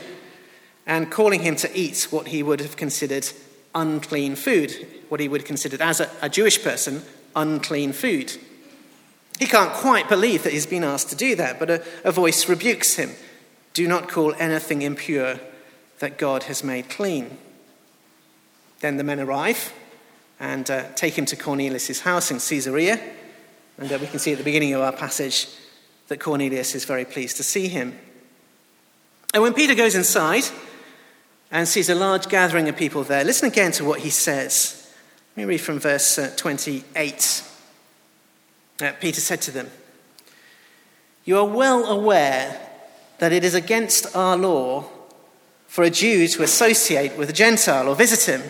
and 0.85 1.11
calling 1.11 1.41
him 1.41 1.55
to 1.55 1.77
eat 1.77 2.07
what 2.11 2.27
he 2.27 2.43
would 2.43 2.59
have 2.59 2.75
considered 2.75 3.27
unclean 3.73 4.35
food, 4.35 4.87
what 5.13 5.19
he 5.19 5.27
would 5.27 5.41
have 5.41 5.47
considered 5.47 5.79
as 5.79 5.99
a, 5.99 6.09
a 6.23 6.27
Jewish 6.27 6.63
person 6.63 7.03
unclean 7.35 7.93
food. 7.93 8.33
He 9.37 9.45
can't 9.45 9.71
quite 9.71 10.09
believe 10.09 10.41
that 10.41 10.53
he's 10.53 10.65
been 10.65 10.83
asked 10.83 11.09
to 11.09 11.15
do 11.15 11.35
that, 11.35 11.59
but 11.59 11.69
a, 11.69 11.83
a 12.03 12.11
voice 12.11 12.49
rebukes 12.49 12.95
him 12.95 13.11
Do 13.75 13.87
not 13.87 14.09
call 14.09 14.33
anything 14.39 14.81
impure 14.81 15.39
that 15.99 16.17
God 16.17 16.43
has 16.43 16.63
made 16.63 16.89
clean. 16.89 17.37
Then 18.79 18.97
the 18.97 19.03
men 19.03 19.19
arrive 19.19 19.71
and 20.39 20.67
uh, 20.71 20.85
take 20.95 21.15
him 21.15 21.25
to 21.25 21.35
Cornelius' 21.35 21.99
house 22.01 22.31
in 22.31 22.39
Caesarea. 22.39 22.99
And 23.77 23.91
uh, 23.91 23.99
we 24.01 24.07
can 24.07 24.17
see 24.17 24.31
at 24.31 24.39
the 24.39 24.43
beginning 24.43 24.73
of 24.73 24.81
our 24.81 24.93
passage 24.93 25.47
that 26.07 26.21
Cornelius 26.21 26.73
is 26.73 26.85
very 26.85 27.05
pleased 27.05 27.37
to 27.37 27.43
see 27.43 27.67
him. 27.67 27.99
And 29.31 29.43
when 29.43 29.53
Peter 29.53 29.75
goes 29.75 29.93
inside, 29.93 30.45
and 31.53 31.67
sees 31.67 31.87
a 31.87 31.93
large 31.93 32.29
gathering 32.29 32.67
of 32.67 32.75
people 32.75 33.03
there. 33.03 33.23
Listen 33.23 33.47
again 33.47 33.71
to 33.73 33.85
what 33.85 33.99
he 33.99 34.09
says. 34.09 34.82
Let 35.35 35.47
me 35.47 35.49
read 35.49 35.61
from 35.61 35.79
verse 35.79 36.19
uh, 36.19 36.31
28. 36.37 37.43
Uh, 38.81 38.91
Peter 39.01 39.19
said 39.19 39.41
to 39.41 39.51
them, 39.51 39.71
You 41.25 41.39
are 41.39 41.45
well 41.45 41.85
aware 41.85 42.69
that 43.17 43.33
it 43.33 43.43
is 43.43 43.55
against 43.55 44.15
our 44.15 44.37
law 44.37 44.85
for 45.65 45.83
a 45.83 45.89
Jew 45.89 46.27
to 46.27 46.43
associate 46.43 47.17
with 47.17 47.31
a 47.31 47.33
Gentile 47.33 47.89
or 47.89 47.95
visit 47.95 48.31
him. 48.31 48.47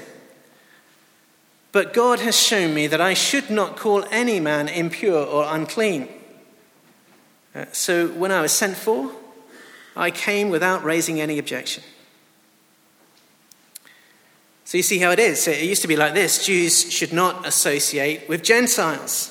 But 1.72 1.94
God 1.94 2.20
has 2.20 2.38
shown 2.38 2.74
me 2.74 2.88
that 2.88 3.00
I 3.00 3.14
should 3.14 3.50
not 3.50 3.78
call 3.78 4.04
any 4.12 4.42
man 4.42 4.68
impure 4.68 5.26
or 5.26 5.46
unclean. 5.48 6.10
Uh, 7.56 7.66
so 7.72 8.08
when 8.10 8.32
I 8.32 8.42
was 8.42 8.52
sent 8.52 8.76
for, 8.76 9.10
I 9.96 10.12
came 10.12 10.50
without 10.50 10.84
raising 10.84 11.22
any 11.22 11.40
objection. 11.40 11.84
So 14.66 14.78
you 14.78 14.84
see 14.84 15.00
how 15.00 15.12
it 15.12 15.20
is. 15.20 15.48
It 15.48 15.64
used 15.64 15.82
to 15.82 15.88
be 15.88 15.96
like 15.96 16.14
this 16.14 16.46
Jews 16.46 16.92
should 16.92 17.14
not 17.14 17.46
associate 17.46 18.28
with 18.30 18.44
Gentiles. 18.44 19.30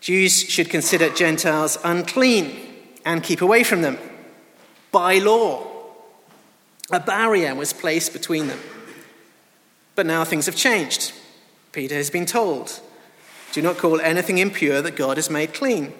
Jews 0.00 0.42
should 0.44 0.70
consider 0.70 1.10
Gentiles 1.10 1.76
unclean 1.84 2.56
and 3.04 3.22
keep 3.22 3.42
away 3.42 3.64
from 3.64 3.82
them 3.82 3.98
by 4.92 5.18
law. 5.18 5.66
A 6.90 7.00
barrier 7.00 7.54
was 7.54 7.72
placed 7.72 8.12
between 8.12 8.46
them. 8.46 8.60
But 9.94 10.06
now 10.06 10.24
things 10.24 10.46
have 10.46 10.56
changed. 10.56 11.12
Peter 11.72 11.94
has 11.94 12.10
been 12.10 12.24
told, 12.24 12.80
Do 13.52 13.60
not 13.60 13.76
call 13.76 14.00
anything 14.00 14.38
impure 14.38 14.80
that 14.80 14.96
God 14.96 15.16
has 15.16 15.28
made 15.28 15.52
clean. 15.52 15.92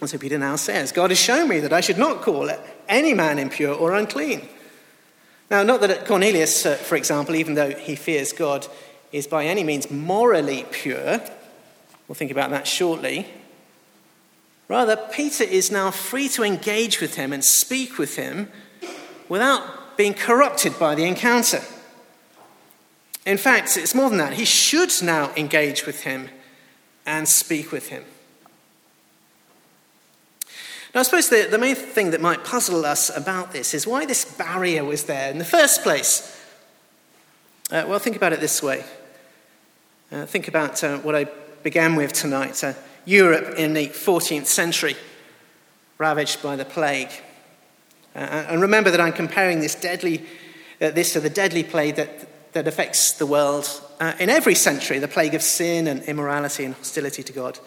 And 0.00 0.08
so 0.08 0.18
Peter 0.18 0.38
now 0.38 0.56
says, 0.56 0.92
God 0.92 1.10
has 1.10 1.18
shown 1.18 1.48
me 1.48 1.60
that 1.60 1.72
I 1.72 1.80
should 1.80 1.98
not 1.98 2.22
call 2.22 2.50
any 2.88 3.14
man 3.14 3.38
impure 3.38 3.74
or 3.74 3.92
unclean. 3.92 4.48
Now, 5.52 5.62
not 5.62 5.82
that 5.82 6.06
Cornelius, 6.06 6.64
uh, 6.64 6.76
for 6.76 6.96
example, 6.96 7.34
even 7.34 7.52
though 7.52 7.72
he 7.72 7.94
fears 7.94 8.32
God, 8.32 8.66
is 9.12 9.26
by 9.26 9.44
any 9.44 9.62
means 9.62 9.90
morally 9.90 10.64
pure. 10.70 11.20
We'll 12.08 12.14
think 12.14 12.30
about 12.30 12.48
that 12.52 12.66
shortly. 12.66 13.26
Rather, 14.66 14.96
Peter 14.96 15.44
is 15.44 15.70
now 15.70 15.90
free 15.90 16.30
to 16.30 16.42
engage 16.42 17.02
with 17.02 17.16
him 17.16 17.34
and 17.34 17.44
speak 17.44 17.98
with 17.98 18.16
him 18.16 18.48
without 19.28 19.98
being 19.98 20.14
corrupted 20.14 20.78
by 20.78 20.94
the 20.94 21.04
encounter. 21.04 21.60
In 23.26 23.36
fact, 23.36 23.76
it's 23.76 23.94
more 23.94 24.08
than 24.08 24.20
that. 24.20 24.32
He 24.32 24.46
should 24.46 24.90
now 25.02 25.34
engage 25.36 25.84
with 25.84 26.04
him 26.04 26.30
and 27.04 27.28
speak 27.28 27.72
with 27.72 27.90
him. 27.90 28.04
Now, 30.94 31.00
I 31.00 31.02
suppose 31.04 31.30
the, 31.30 31.48
the 31.50 31.58
main 31.58 31.74
thing 31.74 32.10
that 32.10 32.20
might 32.20 32.44
puzzle 32.44 32.84
us 32.84 33.14
about 33.16 33.52
this 33.52 33.72
is 33.72 33.86
why 33.86 34.04
this 34.04 34.24
barrier 34.24 34.84
was 34.84 35.04
there 35.04 35.30
in 35.30 35.38
the 35.38 35.44
first 35.44 35.82
place. 35.82 36.38
Uh, 37.70 37.84
well, 37.88 37.98
think 37.98 38.16
about 38.16 38.34
it 38.34 38.40
this 38.40 38.62
way. 38.62 38.84
Uh, 40.10 40.26
think 40.26 40.48
about 40.48 40.84
uh, 40.84 40.98
what 40.98 41.14
I 41.14 41.24
began 41.62 41.96
with 41.96 42.12
tonight 42.12 42.62
uh, 42.62 42.74
Europe 43.06 43.54
in 43.56 43.72
the 43.72 43.88
14th 43.88 44.44
century, 44.44 44.94
ravaged 45.96 46.42
by 46.42 46.56
the 46.56 46.66
plague. 46.66 47.10
Uh, 48.14 48.18
and 48.18 48.60
remember 48.60 48.90
that 48.90 49.00
I'm 49.00 49.14
comparing 49.14 49.60
this, 49.60 49.74
deadly, 49.74 50.26
uh, 50.82 50.90
this 50.90 51.14
to 51.14 51.20
the 51.20 51.30
deadly 51.30 51.64
plague 51.64 51.94
that, 51.94 52.52
that 52.52 52.68
affects 52.68 53.12
the 53.12 53.24
world 53.24 53.66
in 54.18 54.28
every 54.28 54.54
century 54.54 54.98
the 54.98 55.08
plague 55.08 55.34
of 55.34 55.42
sin 55.42 55.86
and 55.86 56.02
immorality 56.02 56.64
and 56.64 56.74
hostility 56.74 57.22
to 57.22 57.32
God 57.32 57.58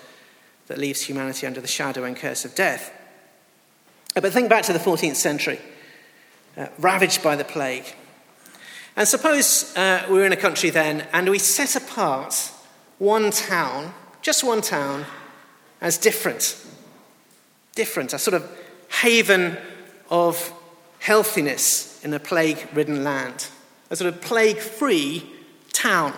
that 0.67 0.77
leaves 0.77 1.01
humanity 1.01 1.47
under 1.47 1.61
the 1.61 1.67
shadow 1.67 2.03
and 2.03 2.15
curse 2.15 2.45
of 2.45 2.53
death. 2.53 2.91
But 4.15 4.31
think 4.31 4.49
back 4.49 4.63
to 4.63 4.73
the 4.73 4.79
14th 4.79 5.17
century, 5.17 5.59
uh, 6.57 6.67
ravaged 6.79 7.21
by 7.21 7.35
the 7.35 7.43
plague. 7.43 7.83
And 8.95 9.05
suppose 9.05 9.75
uh, 9.75 10.05
we 10.09 10.15
were 10.15 10.25
in 10.25 10.31
a 10.31 10.37
country 10.37 10.69
then 10.69 11.05
and 11.11 11.29
we 11.29 11.37
set 11.37 11.75
apart 11.75 12.51
one 12.97 13.29
town, 13.29 13.93
just 14.21 14.41
one 14.41 14.61
town, 14.61 15.05
as 15.81 15.97
different. 15.97 16.65
Different, 17.75 18.13
a 18.13 18.17
sort 18.17 18.35
of 18.35 18.49
haven 19.01 19.57
of 20.09 20.53
healthiness 20.99 22.01
in 22.05 22.13
a 22.13 22.19
plague 22.19 22.69
ridden 22.73 23.03
land, 23.03 23.47
a 23.89 23.97
sort 23.97 24.13
of 24.13 24.21
plague 24.21 24.59
free 24.59 25.29
town. 25.73 26.13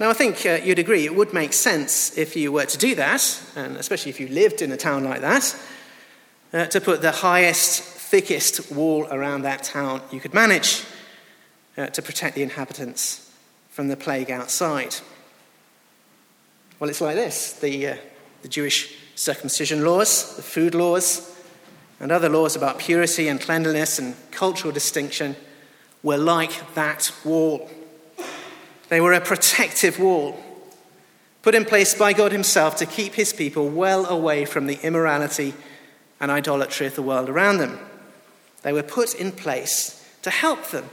Now, 0.00 0.10
I 0.10 0.12
think 0.12 0.44
uh, 0.44 0.58
you'd 0.64 0.80
agree 0.80 1.04
it 1.04 1.14
would 1.14 1.32
make 1.32 1.52
sense 1.52 2.18
if 2.18 2.34
you 2.34 2.50
were 2.50 2.66
to 2.66 2.78
do 2.78 2.96
that, 2.96 3.40
and 3.54 3.76
especially 3.76 4.10
if 4.10 4.18
you 4.18 4.26
lived 4.26 4.60
in 4.60 4.72
a 4.72 4.76
town 4.76 5.04
like 5.04 5.20
that, 5.20 5.56
uh, 6.54 6.66
to 6.66 6.80
put 6.80 7.02
the 7.02 7.10
highest, 7.10 7.82
thickest 7.82 8.70
wall 8.70 9.06
around 9.10 9.42
that 9.42 9.64
town 9.64 10.00
you 10.12 10.20
could 10.20 10.32
manage 10.32 10.84
uh, 11.76 11.88
to 11.88 12.00
protect 12.00 12.36
the 12.36 12.42
inhabitants 12.42 13.32
from 13.68 13.88
the 13.88 13.96
plague 13.96 14.30
outside. 14.30 14.94
Well, 16.78 16.88
it's 16.88 17.00
like 17.00 17.16
this 17.16 17.54
the, 17.54 17.88
uh, 17.88 17.96
the 18.42 18.48
Jewish 18.48 18.96
circumcision 19.16 19.84
laws, 19.84 20.36
the 20.36 20.42
food 20.42 20.74
laws, 20.74 21.36
and 21.98 22.12
other 22.12 22.28
laws 22.28 22.54
about 22.54 22.78
purity 22.78 23.28
and 23.28 23.40
cleanliness 23.40 23.98
and 23.98 24.14
cultural 24.30 24.72
distinction 24.72 25.34
were 26.02 26.18
like 26.18 26.74
that 26.74 27.10
wall. 27.24 27.68
They 28.90 29.00
were 29.00 29.12
a 29.12 29.20
protective 29.20 29.98
wall 29.98 30.40
put 31.42 31.54
in 31.54 31.64
place 31.64 31.94
by 31.94 32.12
God 32.12 32.32
Himself 32.32 32.76
to 32.76 32.86
keep 32.86 33.14
His 33.14 33.32
people 33.32 33.68
well 33.68 34.06
away 34.06 34.44
from 34.44 34.66
the 34.66 34.78
immorality 34.82 35.52
and 36.24 36.32
idolatry 36.32 36.86
of 36.86 36.94
the 36.94 37.02
world 37.02 37.28
around 37.28 37.58
them. 37.58 37.78
They 38.62 38.72
were 38.72 38.82
put 38.82 39.14
in 39.14 39.30
place 39.30 40.02
to 40.22 40.30
help 40.30 40.68
them, 40.68 40.88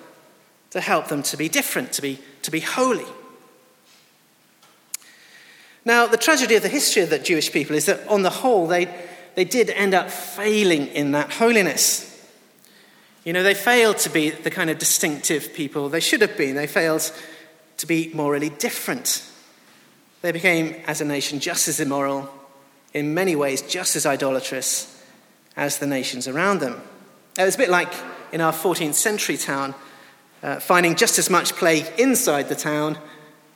to 0.72 0.82
help 0.82 1.08
them 1.08 1.24
to 1.24 1.38
be 1.38 1.48
different, 1.48 1.94
to 1.94 2.02
be, 2.02 2.20
to 2.42 2.52
be 2.52 2.60
holy. 2.60 3.06
Now, 5.86 6.06
the 6.06 6.18
tragedy 6.18 6.56
of 6.56 6.64
the 6.64 6.68
history 6.68 7.02
of 7.02 7.10
the 7.10 7.18
Jewish 7.18 7.50
people 7.50 7.78
is 7.78 7.86
that, 7.86 8.06
on 8.10 8.24
the 8.24 8.30
whole, 8.30 8.68
they, 8.68 8.94
they 9.36 9.46
did 9.46 9.70
end 9.70 9.94
up 9.94 10.12
failing 10.12 10.88
in 10.88 11.14
that 11.14 11.32
holiness. 11.32 12.08
You 13.24 13.32
know, 13.32 13.42
they 13.42 13.54
failed 13.54 14.00
to 14.00 14.10
be 14.10 14.32
the 14.32 14.52
kind 14.52 14.70
of 14.70 14.80
distinctive 14.80 15.54
people 15.54 15.88
they 15.88 16.02
should 16.02 16.22
have 16.22 16.36
been. 16.36 16.56
They 16.56 16.68
failed 16.68 17.10
to 17.78 17.88
be 17.88 18.12
morally 18.14 18.50
different. 18.50 19.26
They 20.22 20.34
became, 20.34 20.76
as 20.88 21.00
a 21.00 21.06
nation, 21.06 21.40
just 21.40 21.70
as 21.70 21.80
immoral, 21.80 22.30
in 22.94 23.14
many 23.14 23.38
ways, 23.38 23.62
just 23.62 23.96
as 23.96 24.06
idolatrous, 24.06 24.91
as 25.56 25.78
the 25.78 25.88
nations 25.88 26.28
around 26.28 26.60
them. 26.60 26.82
It 27.38 27.44
was 27.44 27.56
a 27.56 27.58
bit 27.58 27.70
like 27.70 27.94
in 28.32 28.42
our 28.42 28.54
14th 28.54 28.94
century 28.94 29.38
town, 29.38 29.76
uh, 30.44 30.60
finding 30.60 30.96
just 30.96 31.20
as 31.20 31.30
much 31.30 31.54
plague 31.54 31.88
inside 31.98 32.50
the 32.50 32.56
town 32.56 32.98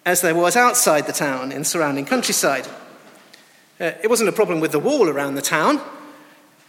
as 0.05 0.21
there 0.21 0.35
was 0.35 0.55
outside 0.55 1.07
the 1.07 1.13
town 1.13 1.51
in 1.51 1.63
surrounding 1.63 2.05
countryside. 2.05 2.67
Uh, 3.79 3.91
it 4.03 4.09
wasn't 4.09 4.29
a 4.29 4.33
problem 4.33 4.59
with 4.59 4.71
the 4.71 4.79
wall 4.79 5.09
around 5.09 5.35
the 5.35 5.41
town, 5.41 5.81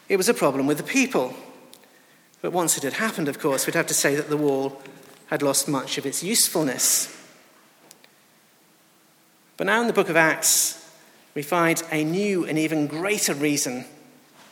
it 0.08 0.16
was 0.16 0.28
a 0.28 0.34
problem 0.34 0.66
with 0.66 0.78
the 0.78 0.82
people. 0.82 1.34
But 2.42 2.52
once 2.52 2.76
it 2.76 2.82
had 2.82 2.94
happened, 2.94 3.28
of 3.28 3.38
course, 3.38 3.66
we'd 3.66 3.74
have 3.74 3.86
to 3.88 3.94
say 3.94 4.14
that 4.14 4.28
the 4.28 4.36
wall 4.36 4.80
had 5.26 5.42
lost 5.42 5.68
much 5.68 5.98
of 5.98 6.06
its 6.06 6.22
usefulness. 6.22 7.12
But 9.56 9.66
now 9.66 9.80
in 9.80 9.86
the 9.86 9.92
book 9.92 10.08
of 10.08 10.16
Acts, 10.16 10.82
we 11.34 11.42
find 11.42 11.82
a 11.90 12.04
new 12.04 12.44
and 12.44 12.58
even 12.58 12.86
greater 12.86 13.34
reason 13.34 13.84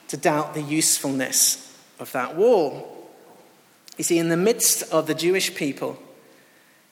to 0.09 0.17
doubt 0.17 0.55
the 0.55 0.63
usefulness 0.63 1.77
of 1.99 2.13
that 2.13 2.37
wall. 2.37 3.11
You 3.97 4.05
see, 4.05 4.19
in 4.19 4.29
the 4.29 4.37
midst 4.37 4.83
of 4.93 5.07
the 5.07 5.15
Jewish 5.15 5.55
people, 5.55 5.99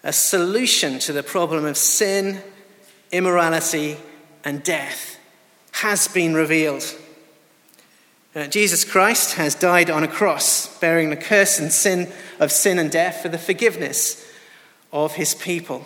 a 0.05 0.13
solution 0.13 0.99
to 1.01 1.13
the 1.13 1.23
problem 1.23 1.65
of 1.65 1.77
sin, 1.77 2.43
immorality, 3.11 3.97
and 4.45 4.63
death 4.63 5.19
has 5.73 6.09
been 6.09 6.35
revealed. 6.35 6.85
Uh, 8.35 8.47
Jesus 8.47 8.85
Christ 8.85 9.35
has 9.35 9.55
died 9.55 9.91
on 9.91 10.05
a 10.05 10.09
cross, 10.09 10.79
bearing 10.79 11.11
the 11.11 11.17
curse 11.17 11.59
and 11.59 11.71
sin 11.71 12.11
of 12.41 12.51
sin 12.51 12.79
and 12.79 12.91
death 12.91 13.21
for 13.21 13.29
the 13.29 13.39
forgiveness 13.39 14.27
of 14.93 15.15
his 15.15 15.35
people. 15.35 15.85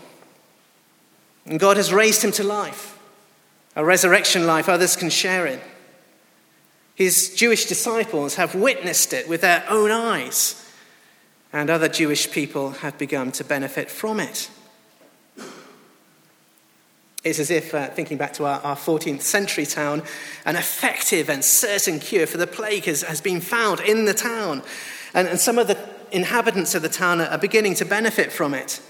And 1.44 1.60
God 1.60 1.76
has 1.76 1.92
raised 1.92 2.22
him 2.22 2.32
to 2.32 2.44
life, 2.44 2.98
a 3.74 3.84
resurrection 3.84 4.46
life 4.46 4.68
others 4.68 4.96
can 4.96 5.10
share 5.10 5.46
in. 5.46 5.60
His 6.96 7.34
Jewish 7.34 7.66
disciples 7.66 8.36
have 8.36 8.54
witnessed 8.54 9.12
it 9.12 9.28
with 9.28 9.42
their 9.42 9.62
own 9.68 9.90
eyes, 9.90 10.66
and 11.52 11.68
other 11.68 11.88
Jewish 11.88 12.30
people 12.30 12.70
have 12.70 12.96
begun 12.96 13.32
to 13.32 13.44
benefit 13.44 13.90
from 13.90 14.18
it. 14.18 14.50
It's 17.22 17.38
as 17.38 17.50
if, 17.50 17.74
uh, 17.74 17.88
thinking 17.88 18.16
back 18.16 18.32
to 18.34 18.46
our, 18.46 18.60
our, 18.60 18.76
14th 18.76 19.20
century 19.20 19.66
town, 19.66 20.04
an 20.46 20.56
effective 20.56 21.28
and 21.28 21.44
certain 21.44 21.98
cure 21.98 22.26
for 22.26 22.38
the 22.38 22.46
plague 22.46 22.84
has, 22.84 23.02
has 23.02 23.20
been 23.20 23.40
found 23.40 23.80
in 23.80 24.06
the 24.06 24.14
town. 24.14 24.62
And, 25.12 25.28
and 25.28 25.38
some 25.38 25.58
of 25.58 25.66
the 25.66 25.76
inhabitants 26.12 26.74
of 26.74 26.82
the 26.82 26.88
town 26.88 27.20
are, 27.20 27.26
are 27.26 27.38
beginning 27.38 27.74
to 27.74 27.84
benefit 27.84 28.32
from 28.32 28.54
it. 28.54 28.80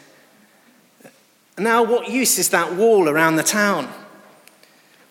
Now, 1.58 1.82
what 1.82 2.08
use 2.10 2.38
is 2.38 2.50
that 2.50 2.75
wall 2.75 3.08
around 3.08 3.36
the 3.36 3.42
town? 3.42 3.90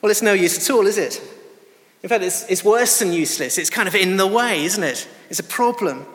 Well, 0.02 0.12
it's 0.12 0.22
no 0.22 0.34
use 0.34 0.58
at 0.58 0.74
all, 0.74 0.86
is 0.86 1.00
it? 1.00 1.20
In 2.06 2.10
fact, 2.10 2.24
it's, 2.24 2.48
it's 2.52 2.64
worse 2.64 3.00
than 3.00 3.14
useless. 3.14 3.58
It's 3.58 3.72
kind 3.72 3.88
of 3.88 3.96
in 3.96 4.18
the 4.18 4.28
way, 4.28 4.64
isn't 4.64 4.84
it? 4.84 5.08
It's 5.32 5.40
a 5.40 5.44
problem. 5.44 6.06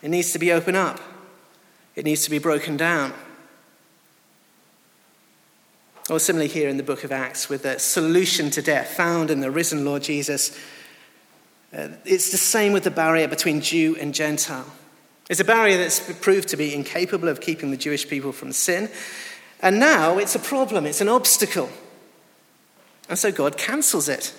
It 0.00 0.08
needs 0.08 0.32
to 0.32 0.38
be 0.38 0.50
opened 0.50 0.78
up, 0.78 1.00
it 1.94 2.06
needs 2.06 2.24
to 2.24 2.30
be 2.30 2.38
broken 2.38 2.78
down. 2.78 3.12
Or 6.08 6.18
similarly, 6.18 6.48
here 6.48 6.70
in 6.70 6.78
the 6.78 6.82
book 6.82 7.04
of 7.04 7.12
Acts, 7.12 7.50
with 7.50 7.64
the 7.64 7.78
solution 7.78 8.48
to 8.52 8.62
death 8.62 8.88
found 8.88 9.30
in 9.30 9.40
the 9.40 9.50
risen 9.50 9.84
Lord 9.84 10.02
Jesus, 10.02 10.58
uh, 11.76 11.88
it's 12.06 12.30
the 12.32 12.38
same 12.38 12.72
with 12.72 12.84
the 12.84 12.90
barrier 12.90 13.28
between 13.28 13.60
Jew 13.60 13.94
and 14.00 14.14
Gentile. 14.14 14.72
It's 15.28 15.40
a 15.40 15.44
barrier 15.44 15.76
that's 15.76 16.00
proved 16.20 16.48
to 16.48 16.56
be 16.56 16.74
incapable 16.74 17.28
of 17.28 17.42
keeping 17.42 17.70
the 17.70 17.76
Jewish 17.76 18.08
people 18.08 18.32
from 18.32 18.50
sin. 18.50 18.88
And 19.60 19.78
now 19.78 20.16
it's 20.16 20.34
a 20.34 20.38
problem, 20.38 20.86
it's 20.86 21.02
an 21.02 21.08
obstacle. 21.10 21.68
And 23.10 23.18
so 23.18 23.30
God 23.30 23.58
cancels 23.58 24.08
it. 24.08 24.32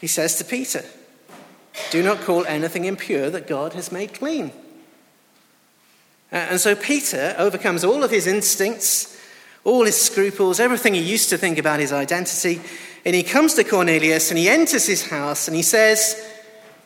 He 0.00 0.06
says 0.06 0.36
to 0.36 0.44
Peter, 0.44 0.84
Do 1.90 2.02
not 2.02 2.20
call 2.20 2.44
anything 2.46 2.84
impure 2.84 3.30
that 3.30 3.46
God 3.46 3.74
has 3.74 3.92
made 3.92 4.14
clean. 4.14 4.52
And 6.32 6.60
so 6.60 6.76
Peter 6.76 7.34
overcomes 7.38 7.84
all 7.84 8.04
of 8.04 8.10
his 8.10 8.26
instincts 8.26 9.18
all 9.64 9.84
his 9.84 10.00
scruples, 10.00 10.60
everything 10.60 10.94
he 10.94 11.00
used 11.00 11.28
to 11.30 11.38
think 11.38 11.58
about 11.58 11.80
his 11.80 11.92
identity. 11.92 12.60
And 13.04 13.14
he 13.14 13.22
comes 13.22 13.54
to 13.54 13.64
Cornelius 13.64 14.30
and 14.30 14.38
he 14.38 14.48
enters 14.48 14.86
his 14.86 15.08
house 15.08 15.48
and 15.48 15.56
he 15.56 15.62
says, 15.62 16.26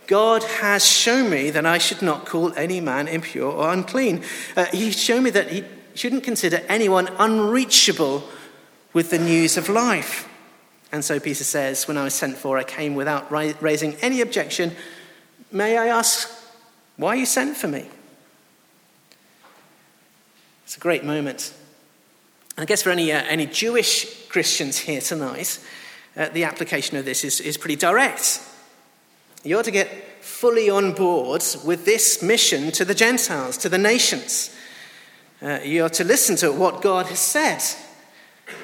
God 0.06 0.42
has 0.42 0.84
shown 0.84 1.30
me 1.30 1.50
that 1.50 1.64
I 1.64 1.78
should 1.78 2.02
not 2.02 2.26
call 2.26 2.52
any 2.54 2.80
man 2.80 3.08
impure 3.08 3.50
or 3.50 3.72
unclean. 3.72 4.22
Uh, 4.56 4.66
he's 4.66 5.00
shown 5.00 5.22
me 5.22 5.30
that 5.30 5.50
he 5.50 5.64
shouldn't 5.94 6.24
consider 6.24 6.60
anyone 6.68 7.08
unreachable 7.18 8.24
with 8.92 9.10
the 9.10 9.18
news 9.18 9.56
of 9.56 9.68
life. 9.68 10.28
And 10.94 11.04
so 11.04 11.18
Peter 11.18 11.42
says, 11.42 11.88
When 11.88 11.98
I 11.98 12.04
was 12.04 12.14
sent 12.14 12.36
for, 12.36 12.56
I 12.56 12.62
came 12.62 12.94
without 12.94 13.28
raising 13.32 13.96
any 13.96 14.20
objection. 14.20 14.76
May 15.50 15.76
I 15.76 15.88
ask 15.88 16.30
why 16.96 17.16
you 17.16 17.26
sent 17.26 17.56
for 17.56 17.66
me? 17.66 17.88
It's 20.62 20.76
a 20.76 20.80
great 20.80 21.02
moment. 21.02 21.52
I 22.56 22.64
guess 22.64 22.84
for 22.84 22.90
any, 22.90 23.10
uh, 23.10 23.24
any 23.24 23.46
Jewish 23.46 24.28
Christians 24.28 24.78
here 24.78 25.00
tonight, 25.00 25.58
uh, 26.16 26.28
the 26.28 26.44
application 26.44 26.96
of 26.96 27.04
this 27.04 27.24
is, 27.24 27.40
is 27.40 27.58
pretty 27.58 27.74
direct. 27.74 28.40
You 29.42 29.58
ought 29.58 29.64
to 29.64 29.72
get 29.72 29.88
fully 30.22 30.70
on 30.70 30.92
board 30.92 31.42
with 31.64 31.84
this 31.84 32.22
mission 32.22 32.70
to 32.70 32.84
the 32.84 32.94
Gentiles, 32.94 33.56
to 33.58 33.68
the 33.68 33.78
nations. 33.78 34.54
Uh, 35.42 35.58
you 35.64 35.82
are 35.82 35.90
to 35.90 36.04
listen 36.04 36.36
to 36.36 36.52
what 36.52 36.82
God 36.82 37.06
has 37.06 37.18
said, 37.18 37.64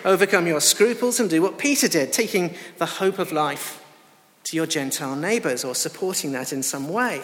overcome 0.05 0.47
your 0.47 0.61
scruples, 0.61 1.21
and 1.21 1.29
do 1.29 1.43
what 1.43 1.59
Peter 1.59 1.89
did, 1.89 2.13
taking 2.13 2.55
the 2.79 2.87
hope 2.87 3.19
of 3.19 3.33
life 3.33 3.85
to 4.45 4.57
your 4.57 4.67
Gentile 4.67 5.17
neighbors 5.17 5.65
or 5.65 5.75
supporting 5.75 6.33
that 6.33 6.53
in 6.53 6.63
some 6.63 6.89
way. 6.89 7.23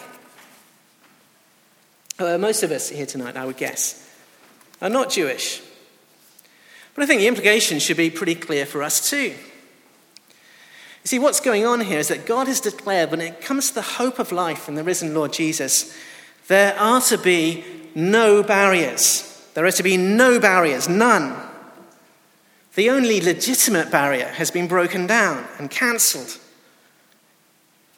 Uh, 2.19 2.37
most 2.37 2.63
of 2.63 2.71
us 2.71 2.89
here 2.89 3.05
tonight, 3.05 3.37
I 3.37 3.45
would 3.45 3.57
guess, 3.57 4.09
are 4.81 4.89
not 4.89 5.11
Jewish. 5.11 5.61
But 6.95 7.03
I 7.03 7.05
think 7.05 7.21
the 7.21 7.27
implication 7.27 7.79
should 7.79 7.97
be 7.97 8.09
pretty 8.09 8.35
clear 8.35 8.65
for 8.65 8.81
us 8.81 9.09
too. 9.09 9.33
You 11.07 11.09
see, 11.09 11.19
what's 11.19 11.39
going 11.39 11.65
on 11.65 11.81
here 11.81 11.99
is 11.99 12.07
that 12.07 12.25
God 12.25 12.47
has 12.47 12.59
declared 12.59 13.11
when 13.11 13.21
it 13.21 13.39
comes 13.39 13.69
to 13.69 13.75
the 13.75 13.81
hope 13.81 14.19
of 14.19 14.31
life 14.31 14.67
in 14.67 14.75
the 14.75 14.83
risen 14.83 15.13
Lord 15.13 15.31
Jesus, 15.31 15.95
there 16.47 16.77
are 16.77 16.99
to 17.01 17.17
be 17.17 17.63
no 17.93 18.41
barriers. 18.41 19.23
There 19.53 19.65
are 19.65 19.71
to 19.71 19.83
be 19.83 19.95
no 19.95 20.39
barriers, 20.39 20.89
none. 20.89 21.46
The 22.77 22.91
only 22.91 23.21
legitimate 23.21 23.89
barrier 23.89 24.27
has 24.27 24.51
been 24.51 24.67
broken 24.67 25.07
down 25.07 25.47
and 25.57 25.67
cancelled. 25.67 26.37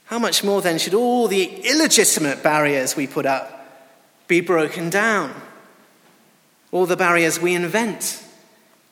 How 0.05 0.17
much 0.17 0.41
more 0.41 0.61
then 0.61 0.79
should 0.79 0.93
all 0.93 1.27
the 1.27 1.43
illegitimate 1.65 2.41
barriers 2.41 2.95
we 2.95 3.05
put 3.05 3.25
up 3.25 3.91
be 4.29 4.39
broken 4.39 4.89
down? 4.89 5.35
All 6.71 6.85
the 6.85 6.95
barriers 6.95 7.41
we 7.41 7.55
invent 7.55 8.23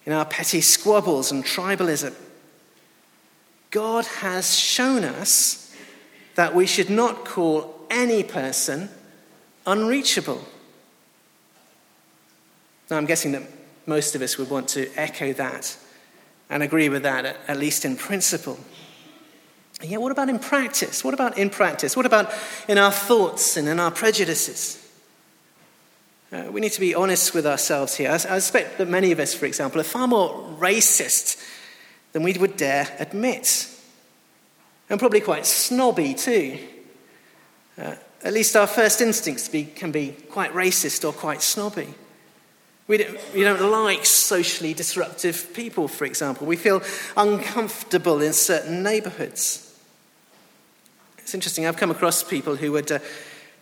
in 0.06 0.12
our 0.12 0.26
petty 0.26 0.60
squabbles 0.60 1.32
and 1.32 1.46
tribalism. 1.46 2.14
God 3.72 4.06
has 4.08 4.60
shown 4.60 5.06
us 5.06 5.74
that 6.36 6.54
we 6.54 6.68
should 6.68 6.90
not 6.90 7.24
call 7.24 7.74
any 7.90 8.24
person 8.24 8.90
unreachable. 9.66 10.44
Now, 12.90 12.98
I'm 12.98 13.06
guessing 13.06 13.32
that 13.32 13.57
most 13.88 14.16
of 14.16 14.22
us 14.22 14.38
would 14.38 14.50
want 14.50 14.68
to 14.70 14.90
echo 14.96 15.34
that 15.34 15.76
and 16.50 16.62
agree 16.62 16.90
with 16.90 17.04
that, 17.04 17.38
at 17.48 17.58
least 17.58 17.86
in 17.86 17.96
principle. 17.96 18.60
And 19.82 19.90
yet, 19.90 20.02
what 20.02 20.12
about 20.12 20.30
in 20.30 20.40
practice? 20.40 21.04
What 21.04 21.14
about 21.14 21.38
in 21.38 21.50
practice? 21.50 21.96
What 21.96 22.06
about 22.06 22.34
in 22.68 22.78
our 22.78 22.92
thoughts 22.92 23.58
and 23.58 23.68
in 23.68 23.80
our 23.80 23.92
prejudices? 23.92 24.84
Uh, 26.32 26.46
we 26.52 26.60
need 26.60 26.72
to 26.74 26.80
be 26.80 26.94
honest 26.94 27.34
with 27.34 27.46
ourselves 27.46 27.96
here. 27.96 28.10
I, 28.10 28.16
I 28.16 28.18
suspect 28.18 28.78
that 28.80 28.90
many 28.90 29.12
of 29.12 29.20
us, 29.20 29.34
for 29.34 29.46
example, 29.46 29.80
are 29.80 29.86
far 29.86 30.08
more 30.08 30.34
racist 30.60 31.42
than 32.12 32.24
we 32.24 32.34
would 32.34 32.58
dare 32.58 32.88
admit. 33.00 33.70
And 34.90 35.00
probably 35.00 35.22
quite 35.22 35.46
snobby 35.46 36.14
too. 36.14 36.58
Uh, 37.78 37.96
at 38.24 38.34
least 38.34 38.56
our 38.56 38.68
first 38.68 39.00
instincts 39.00 39.48
be, 39.48 39.66
can 39.66 39.92
be 39.92 40.16
quite 40.30 40.52
racist 40.54 41.08
or 41.08 41.14
quite 41.14 41.42
snobby. 41.42 41.94
We 42.88 42.98
don't, 42.98 43.34
we 43.34 43.44
don't 43.44 43.72
like 43.72 44.06
socially 44.06 44.74
disruptive 44.74 45.54
people, 45.54 45.88
for 45.88 46.06
example. 46.06 46.48
We 46.48 46.56
feel 46.56 46.82
uncomfortable 47.18 48.22
in 48.22 48.32
certain 48.32 48.82
neighborhoods. 48.82 49.64
It's 51.18 51.34
interesting, 51.34 51.66
I've 51.66 51.76
come 51.76 51.92
across 51.92 52.24
people 52.24 52.56
who 52.56 52.72
would 52.72 52.90
uh, 52.90 53.00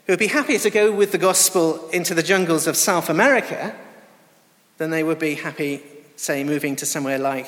who 0.06 0.14
would 0.14 0.20
be 0.20 0.28
happier 0.28 0.60
to 0.60 0.70
go 0.70 0.92
with 0.92 1.12
the 1.12 1.18
gospel 1.18 1.90
into 1.90 2.14
the 2.14 2.22
jungles 2.22 2.68
of 2.68 2.78
South 2.78 3.10
America 3.10 3.76
than 4.78 4.92
they 4.92 5.04
would 5.04 5.18
be 5.18 5.34
happy, 5.34 5.82
say, 6.16 6.44
moving 6.44 6.76
to 6.76 6.86
somewhere 6.86 7.18
like 7.18 7.48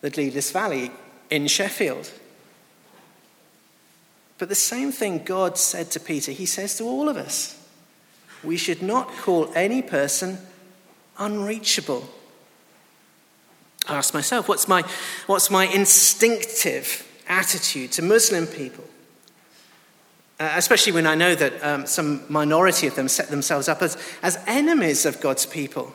the 0.00 0.10
Gleadless 0.10 0.52
Valley 0.52 0.90
in 1.28 1.46
Sheffield. 1.46 2.10
But 4.38 4.48
the 4.48 4.54
same 4.54 4.90
thing 4.90 5.22
God 5.22 5.58
said 5.58 5.90
to 5.90 6.00
Peter, 6.00 6.32
he 6.32 6.46
says 6.46 6.76
to 6.78 6.84
all 6.84 7.08
of 7.10 7.16
us. 7.16 7.58
We 8.42 8.56
should 8.56 8.82
not 8.82 9.08
call 9.18 9.52
any 9.54 9.82
person 9.82 10.38
unreachable. 11.18 12.08
I 13.88 13.96
ask 13.96 14.14
myself, 14.14 14.48
what's 14.48 14.68
my, 14.68 14.84
what's 15.26 15.50
my 15.50 15.66
instinctive 15.66 17.08
attitude 17.28 17.92
to 17.92 18.02
Muslim 18.02 18.46
people? 18.46 18.84
Uh, 20.38 20.52
especially 20.56 20.92
when 20.92 21.06
I 21.06 21.14
know 21.14 21.34
that 21.34 21.62
um, 21.64 21.86
some 21.86 22.22
minority 22.28 22.86
of 22.86 22.94
them 22.94 23.08
set 23.08 23.28
themselves 23.28 23.68
up 23.68 23.82
as, 23.82 23.96
as 24.22 24.42
enemies 24.46 25.06
of 25.06 25.20
God's 25.20 25.46
people. 25.46 25.94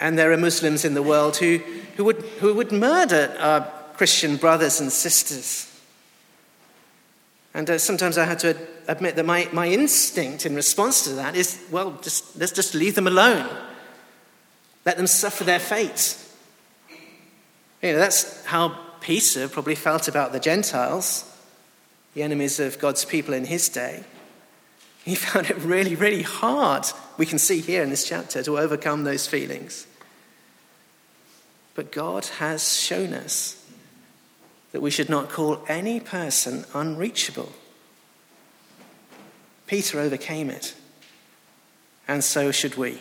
And 0.00 0.18
there 0.18 0.32
are 0.32 0.38
Muslims 0.38 0.84
in 0.84 0.94
the 0.94 1.02
world 1.02 1.36
who, 1.36 1.58
who, 1.96 2.04
would, 2.04 2.16
who 2.40 2.54
would 2.54 2.72
murder 2.72 3.34
our 3.38 3.62
Christian 3.94 4.36
brothers 4.36 4.80
and 4.80 4.90
sisters. 4.90 5.66
And 7.52 7.68
uh, 7.68 7.78
sometimes 7.78 8.16
I 8.16 8.24
have 8.24 8.38
to 8.38 8.56
admit 8.88 9.16
that 9.16 9.26
my, 9.26 9.48
my 9.52 9.68
instinct 9.68 10.46
in 10.46 10.54
response 10.54 11.04
to 11.04 11.10
that 11.14 11.36
is 11.36 11.60
well, 11.70 11.98
just, 12.00 12.38
let's 12.38 12.52
just 12.52 12.74
leave 12.74 12.94
them 12.94 13.06
alone. 13.06 13.48
Let 14.84 14.96
them 14.96 15.06
suffer 15.06 15.44
their 15.44 15.58
fate. 15.58 16.16
You 17.82 17.92
know, 17.92 17.98
that's 17.98 18.44
how 18.46 18.76
Peter 19.00 19.48
probably 19.48 19.74
felt 19.74 20.08
about 20.08 20.32
the 20.32 20.40
Gentiles 20.40 21.30
the 22.14 22.22
enemies 22.22 22.58
of 22.58 22.78
God's 22.78 23.04
people 23.04 23.34
in 23.34 23.44
his 23.44 23.68
day, 23.68 24.04
he 25.04 25.14
found 25.16 25.50
it 25.50 25.56
really, 25.58 25.94
really 25.94 26.22
hard 26.22 26.86
we 27.16 27.26
can 27.26 27.38
see 27.38 27.60
here 27.60 27.82
in 27.82 27.90
this 27.90 28.06
chapter, 28.06 28.42
to 28.42 28.58
overcome 28.58 29.04
those 29.04 29.26
feelings. 29.26 29.86
But 31.74 31.92
God 31.92 32.26
has 32.38 32.76
shown 32.78 33.12
us 33.14 33.56
that 34.72 34.80
we 34.80 34.90
should 34.90 35.08
not 35.08 35.30
call 35.30 35.62
any 35.68 36.00
person 36.00 36.64
unreachable. 36.74 37.52
Peter 39.66 40.00
overcame 40.00 40.50
it, 40.50 40.74
and 42.08 42.24
so 42.24 42.50
should 42.50 42.76
we. 42.76 43.00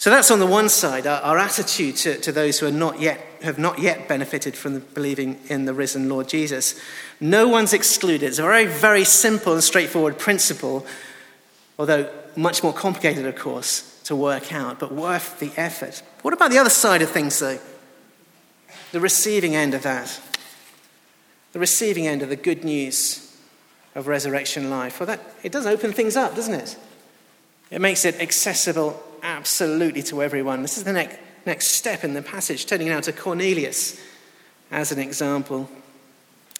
So 0.00 0.08
that's 0.08 0.30
on 0.30 0.38
the 0.38 0.46
one 0.46 0.70
side, 0.70 1.06
our, 1.06 1.20
our 1.20 1.36
attitude 1.36 1.94
to, 1.96 2.16
to, 2.20 2.32
those 2.32 2.58
who 2.58 2.70
not 2.70 3.02
yet, 3.02 3.20
have 3.42 3.58
not 3.58 3.78
yet 3.78 4.08
benefited 4.08 4.56
from 4.56 4.78
believing 4.94 5.38
in 5.50 5.66
the 5.66 5.74
risen 5.74 6.08
Lord 6.08 6.26
Jesus. 6.26 6.74
No 7.20 7.48
one's 7.48 7.74
excluded. 7.74 8.22
It's 8.22 8.38
a 8.38 8.42
very, 8.42 8.64
very 8.64 9.04
simple 9.04 9.52
and 9.52 9.62
straightforward 9.62 10.18
principle, 10.18 10.86
although 11.78 12.10
much 12.34 12.62
more 12.62 12.72
complicated, 12.72 13.26
of 13.26 13.36
course, 13.36 14.00
to 14.04 14.16
work 14.16 14.54
out, 14.54 14.78
but 14.78 14.90
worth 14.90 15.38
the 15.38 15.52
effort. 15.58 16.02
What 16.22 16.32
about 16.32 16.50
the 16.50 16.56
other 16.56 16.70
side 16.70 17.02
of 17.02 17.10
things, 17.10 17.38
though? 17.38 17.58
The 18.92 19.00
receiving 19.00 19.54
end 19.54 19.74
of 19.74 19.82
that. 19.82 20.18
The 21.52 21.58
receiving 21.58 22.06
end 22.06 22.22
of 22.22 22.30
the 22.30 22.36
good 22.36 22.64
news 22.64 23.36
of 23.94 24.06
resurrection 24.06 24.70
life. 24.70 24.98
Well, 24.98 25.08
that, 25.08 25.20
it 25.42 25.52
does 25.52 25.66
open 25.66 25.92
things 25.92 26.16
up, 26.16 26.34
doesn't 26.34 26.54
it? 26.54 26.78
It 27.70 27.82
makes 27.82 28.06
it 28.06 28.18
accessible 28.18 29.04
absolutely 29.22 30.02
to 30.04 30.22
everyone. 30.22 30.62
This 30.62 30.78
is 30.78 30.84
the 30.84 30.92
next, 30.92 31.18
next 31.46 31.68
step 31.68 32.04
in 32.04 32.14
the 32.14 32.22
passage, 32.22 32.66
turning 32.66 32.88
now 32.88 33.00
to 33.00 33.12
Cornelius 33.12 34.00
as 34.70 34.92
an 34.92 34.98
example. 34.98 35.68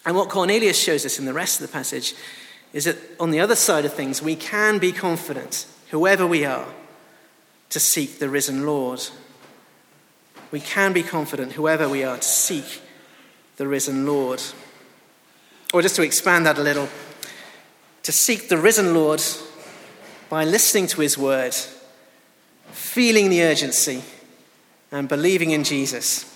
And 0.05 0.15
what 0.15 0.29
Cornelius 0.29 0.79
shows 0.79 1.05
us 1.05 1.19
in 1.19 1.25
the 1.25 1.33
rest 1.33 1.61
of 1.61 1.67
the 1.67 1.73
passage 1.73 2.15
is 2.73 2.85
that 2.85 2.97
on 3.19 3.31
the 3.31 3.39
other 3.39 3.55
side 3.55 3.85
of 3.85 3.93
things, 3.93 4.21
we 4.21 4.35
can 4.35 4.79
be 4.79 4.91
confident, 4.91 5.65
whoever 5.89 6.25
we 6.25 6.45
are, 6.45 6.67
to 7.69 7.79
seek 7.79 8.19
the 8.19 8.29
risen 8.29 8.65
Lord. 8.65 9.01
We 10.51 10.59
can 10.59 10.93
be 10.93 11.03
confident, 11.03 11.53
whoever 11.53 11.87
we 11.87 12.03
are, 12.03 12.17
to 12.17 12.23
seek 12.23 12.81
the 13.57 13.67
risen 13.67 14.05
Lord. 14.05 14.41
Or 15.73 15.81
just 15.81 15.95
to 15.95 16.01
expand 16.01 16.45
that 16.45 16.57
a 16.57 16.63
little, 16.63 16.89
to 18.03 18.11
seek 18.11 18.49
the 18.49 18.57
risen 18.57 18.93
Lord 18.93 19.21
by 20.29 20.45
listening 20.45 20.87
to 20.87 21.01
his 21.01 21.17
word 21.17 21.55
feeling 22.71 23.29
the 23.29 23.43
urgency 23.43 24.03
and 24.91 25.07
believing 25.07 25.51
in 25.51 25.63
Jesus. 25.63 26.27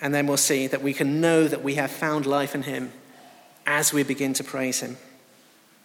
And 0.00 0.14
then 0.14 0.26
we'll 0.26 0.36
see 0.36 0.66
that 0.66 0.82
we 0.82 0.92
can 0.92 1.20
know 1.20 1.48
that 1.48 1.62
we 1.62 1.74
have 1.74 1.90
found 1.90 2.26
life 2.26 2.54
in 2.54 2.62
Him 2.62 2.92
as 3.66 3.92
we 3.92 4.02
begin 4.02 4.32
to 4.34 4.44
praise 4.44 4.80
Him. 4.80 4.96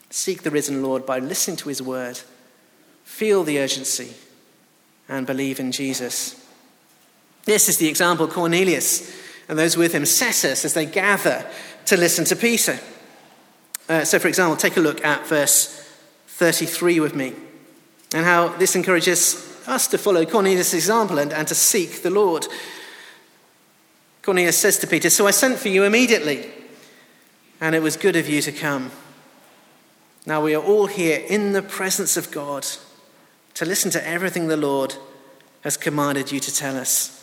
Seek 0.10 0.44
the 0.44 0.52
risen 0.52 0.84
Lord 0.84 1.06
by 1.06 1.20
listening 1.20 1.58
to 1.58 1.70
His 1.70 1.82
word, 1.82 2.20
feel 3.04 3.44
the 3.44 3.60
urgency, 3.60 4.14
and 5.10 5.26
believe 5.26 5.60
in 5.60 5.72
Jesus. 5.72 6.40
This 7.46 7.68
is 7.68 7.78
the 7.78 7.88
example 7.88 8.28
Cornelius 8.28 9.24
and 9.50 9.60
those 9.60 9.76
with 9.76 9.94
him 9.94 10.06
set 10.06 10.46
us 10.46 10.66
as 10.66 10.74
they 10.74 10.86
gather 10.86 11.46
to 11.86 11.98
listen 11.98 12.26
to 12.26 12.36
Peter. 12.36 12.80
Uh, 13.90 14.06
so, 14.06 14.18
for 14.18 14.28
example, 14.28 14.56
take 14.56 14.78
a 14.78 14.80
look 14.80 15.04
at 15.04 15.28
verse 15.28 15.80
33 16.28 17.00
with 17.00 17.16
me 17.16 17.34
and 18.14 18.26
how 18.26 18.50
this 18.50 18.76
encourages 18.76 19.50
us 19.68 19.88
to 19.88 19.98
follow 19.98 20.26
Cornelius' 20.26 20.74
example 20.74 21.18
and, 21.18 21.34
and 21.34 21.48
to 21.48 21.56
seek 21.56 22.02
the 22.02 22.10
Lord. 22.10 22.46
Cornelius 24.22 24.58
says 24.58 24.78
to 24.80 24.88
Peter, 24.88 25.10
So 25.10 25.28
I 25.28 25.32
sent 25.32 25.60
for 25.60 25.70
you 25.70 25.84
immediately, 25.84 26.50
and 27.60 27.76
it 27.76 27.82
was 27.82 27.98
good 27.98 28.16
of 28.16 28.30
you 28.30 28.42
to 28.42 28.52
come. 28.52 28.92
Now 30.26 30.42
we 30.42 30.56
are 30.56 30.64
all 30.64 30.88
here 30.88 31.24
in 31.28 31.52
the 31.52 31.62
presence 31.62 32.16
of 32.16 32.32
God 32.32 32.66
to 33.56 33.66
listen 33.66 33.92
to 33.92 34.08
everything 34.08 34.48
the 34.48 34.58
Lord 34.58 34.96
has 35.62 35.78
commanded 35.78 36.32
you 36.32 36.40
to 36.40 36.54
tell 36.54 36.78
us. 36.78 37.20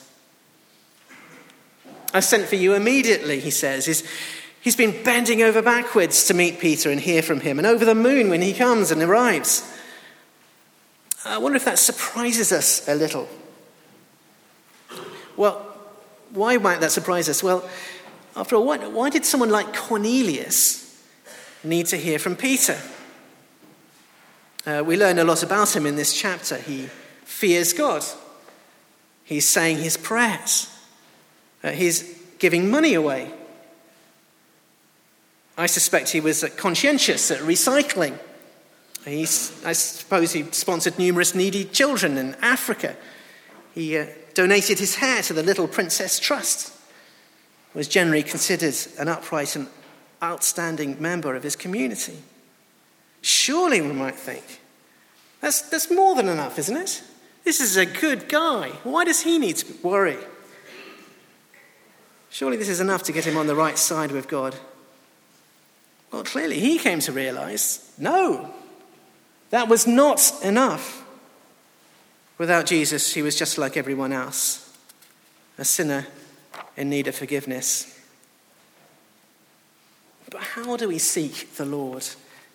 I 2.13 2.21
sent 2.21 2.47
for 2.47 2.57
you 2.57 2.75
immediately, 2.75 3.41
he 3.41 3.51
says. 3.51 3.87
He's, 3.87 4.03
he's 4.61 4.77
been 4.77 5.03
bending 5.05 5.43
over 5.43 5.63
backwards 5.63 6.25
to 6.27 6.35
meet 6.35 6.59
Peter 6.59 6.91
and 6.91 7.01
hear 7.01 7.23
from 7.23 7.41
him, 7.41 7.59
and 7.59 7.67
over 7.67 7.85
the 7.85 7.95
moon 7.95 8.29
when 8.29 8.43
he 8.43 8.53
comes 8.53 8.91
and 8.91 9.01
arrives. 9.03 9.63
I 11.25 11.39
wonder 11.39 11.57
if 11.57 11.65
that 11.67 11.79
surprises 11.79 12.51
us 12.53 12.89
a 12.89 12.95
little. 12.95 13.29
Well, 15.37 15.67
why 16.31 16.57
might 16.57 16.81
that 16.81 16.93
surprise 16.93 17.29
us? 17.29 17.43
Well, 17.43 17.69
after 18.37 18.57
all, 18.57 18.65
why, 18.65 18.79
why 18.79 19.11
did 19.11 19.25
someone 19.25 19.51
like 19.51 19.75
Cornelius 19.75 21.05
need 21.63 21.87
to 21.87 21.97
hear 21.97 22.19
from 22.19 22.37
Peter? 22.37 22.79
Uh, 24.67 24.83
we 24.85 24.97
learn 24.97 25.19
a 25.19 25.25
lot 25.25 25.43
about 25.43 25.75
him 25.75 25.87
in 25.87 25.97
this 25.97 26.19
chapter. 26.19 26.57
He 26.57 26.89
fears 27.25 27.73
God, 27.73 28.05
he's 29.25 29.49
saying 29.49 29.79
his 29.79 29.97
prayers, 29.97 30.69
uh, 31.63 31.71
he's 31.71 32.19
giving 32.39 32.71
money 32.71 32.95
away. 32.95 33.33
I 35.57 35.67
suspect 35.67 36.11
he 36.11 36.21
was 36.21 36.45
conscientious 36.57 37.31
at 37.31 37.41
recycling. 37.41 38.19
I 39.07 39.25
suppose 39.25 40.33
he 40.33 40.43
sponsored 40.51 40.99
numerous 40.99 41.35
needy 41.35 41.65
children 41.65 42.19
in 42.19 42.35
Africa. 42.43 42.97
He 43.75 43.97
uh, 43.97 44.07
donated 44.35 44.79
his 44.79 44.97
hair 44.97 45.23
to 45.23 45.33
the 45.33 45.43
Little 45.43 45.67
Princess 45.67 46.19
Trust, 46.19 46.77
was 47.75 47.89
generally 47.89 48.23
considered 48.23 48.75
an 48.99 49.09
upright 49.09 49.57
and 49.57 49.69
outstanding 50.23 51.01
member 51.01 51.35
of 51.35 51.43
his 51.43 51.57
community. 51.57 52.19
Surely, 53.23 53.81
we 53.81 53.93
might 53.93 54.17
think, 54.17 54.61
that's, 55.41 55.63
that's 55.63 55.91
more 55.91 56.15
than 56.15 56.29
enough, 56.29 56.59
isn't 56.59 56.77
it? 56.77 57.03
This 57.45 57.61
is 57.61 57.77
a 57.77 57.87
good 57.87 58.29
guy. 58.29 58.69
Why 58.83 59.05
does 59.05 59.23
he 59.23 59.39
need 59.39 59.57
to 59.57 59.75
worry? 59.83 60.19
Surely 62.29 62.57
this 62.57 62.69
is 62.69 62.81
enough 62.81 63.03
to 63.05 63.13
get 63.13 63.27
him 63.27 63.37
on 63.37 63.47
the 63.47 63.57
right 63.57 63.79
side 63.79 64.13
with 64.13 64.29
God. 64.29 64.55
Well, 66.13 66.25
clearly 66.25 66.61
he 66.61 66.79
came 66.79 67.01
to 67.01 67.13
realize 67.13 67.93
no, 67.99 68.53
that 69.51 69.69
was 69.69 69.87
not 69.87 70.33
enough. 70.43 71.05
Without 72.39 72.67
Jesus, 72.67 73.13
he 73.13 73.23
was 73.23 73.37
just 73.37 73.59
like 73.59 73.77
everyone 73.77 74.13
else, 74.13 74.75
a 75.59 75.65
sinner 75.65 76.07
in 76.77 76.89
need 76.89 77.07
of 77.07 77.15
forgiveness. 77.15 77.99
But 80.31 80.43
how 80.43 80.77
do 80.77 80.89
we 80.89 80.99
seek 80.99 81.55
the 81.57 81.67
Lord? 81.67 82.07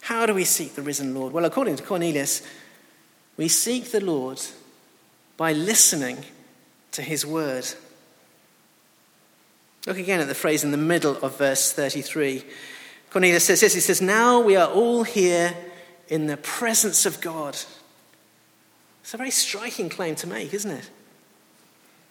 How 0.02 0.26
do 0.26 0.34
we 0.34 0.46
seek 0.46 0.76
the 0.76 0.82
risen 0.82 1.14
Lord? 1.14 1.34
Well, 1.34 1.46
according 1.46 1.76
to 1.76 1.84
Cornelius, 1.84 2.42
we 3.38 3.48
seek 3.48 3.92
the 3.92 4.04
Lord 4.04 4.42
by 5.38 5.52
listening 5.52 6.18
to 6.94 7.02
his 7.02 7.26
word. 7.26 7.68
Look 9.86 9.98
again 9.98 10.22
at 10.22 10.28
the 10.28 10.34
phrase 10.34 10.64
in 10.64 10.72
the 10.72 10.78
middle 10.78 11.18
of 11.18 11.38
verse 11.38 11.72
33. 11.74 12.44
Cornelius 13.12 13.44
says 13.44 13.62
this 13.62 13.74
He 13.74 13.82
says, 13.82 14.02
Now 14.02 14.40
we 14.40 14.56
are 14.56 14.70
all 14.70 15.04
here 15.04 15.56
in 16.08 16.28
the 16.28 16.38
presence 16.38 17.06
of 17.06 17.22
God. 17.22 17.56
It's 19.02 19.14
a 19.14 19.18
very 19.18 19.32
striking 19.32 19.90
claim 19.90 20.16
to 20.16 20.28
make, 20.28 20.54
isn't 20.54 20.72
it? 20.72 20.90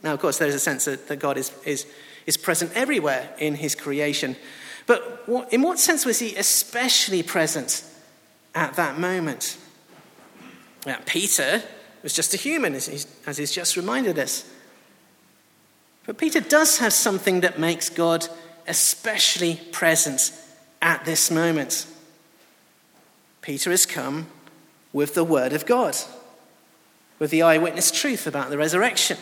Now, 0.02 0.12
of 0.12 0.20
course, 0.20 0.38
there 0.38 0.48
is 0.48 0.54
a 0.54 0.60
sense 0.60 0.84
that, 0.84 1.08
that 1.08 1.16
God 1.16 1.38
is, 1.38 1.50
is, 1.64 1.86
is 2.26 2.36
present 2.36 2.72
everywhere 2.74 3.30
in 3.38 3.54
his 3.54 3.74
creation. 3.74 4.36
But 4.86 5.26
what, 5.26 5.52
in 5.52 5.62
what 5.62 5.78
sense 5.78 6.04
was 6.04 6.18
he 6.18 6.36
especially 6.36 7.22
present 7.22 7.84
at 8.54 8.74
that 8.74 8.98
moment? 8.98 9.56
Now, 10.86 10.98
Peter 11.06 11.62
was 12.02 12.12
just 12.12 12.34
a 12.34 12.36
human, 12.36 12.74
as 12.74 12.86
he's, 12.86 13.06
as 13.26 13.38
he's 13.38 13.50
just 13.50 13.76
reminded 13.76 14.18
us. 14.18 14.48
But 16.06 16.18
Peter 16.18 16.40
does 16.40 16.78
have 16.78 16.92
something 16.92 17.40
that 17.40 17.58
makes 17.58 17.88
God 17.88 18.28
especially 18.68 19.60
present 19.72 20.32
at 20.82 21.04
this 21.06 21.30
moment. 21.30 21.86
Peter 23.44 23.70
has 23.70 23.84
come 23.84 24.26
with 24.94 25.12
the 25.12 25.22
Word 25.22 25.52
of 25.52 25.66
God, 25.66 25.94
with 27.18 27.30
the 27.30 27.42
eyewitness 27.42 27.90
truth 27.90 28.26
about 28.26 28.48
the 28.48 28.56
resurrection. 28.56 29.18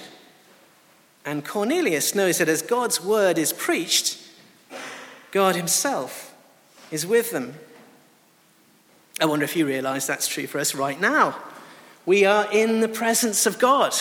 And 1.26 1.44
Cornelius 1.44 2.14
knows 2.14 2.38
that 2.38 2.48
as 2.48 2.62
God's 2.62 3.02
Word 3.02 3.36
is 3.36 3.52
preached, 3.52 4.16
God 5.32 5.56
Himself 5.56 6.36
is 6.92 7.04
with 7.04 7.32
them. 7.32 7.54
I 9.20 9.24
wonder 9.24 9.44
if 9.44 9.56
you 9.56 9.66
realize 9.66 10.06
that's 10.06 10.28
true 10.28 10.46
for 10.46 10.60
us 10.60 10.72
right 10.72 11.00
now. 11.00 11.36
We 12.06 12.24
are 12.24 12.46
in 12.52 12.78
the 12.78 12.88
presence 12.88 13.44
of 13.44 13.58
God. 13.58 13.92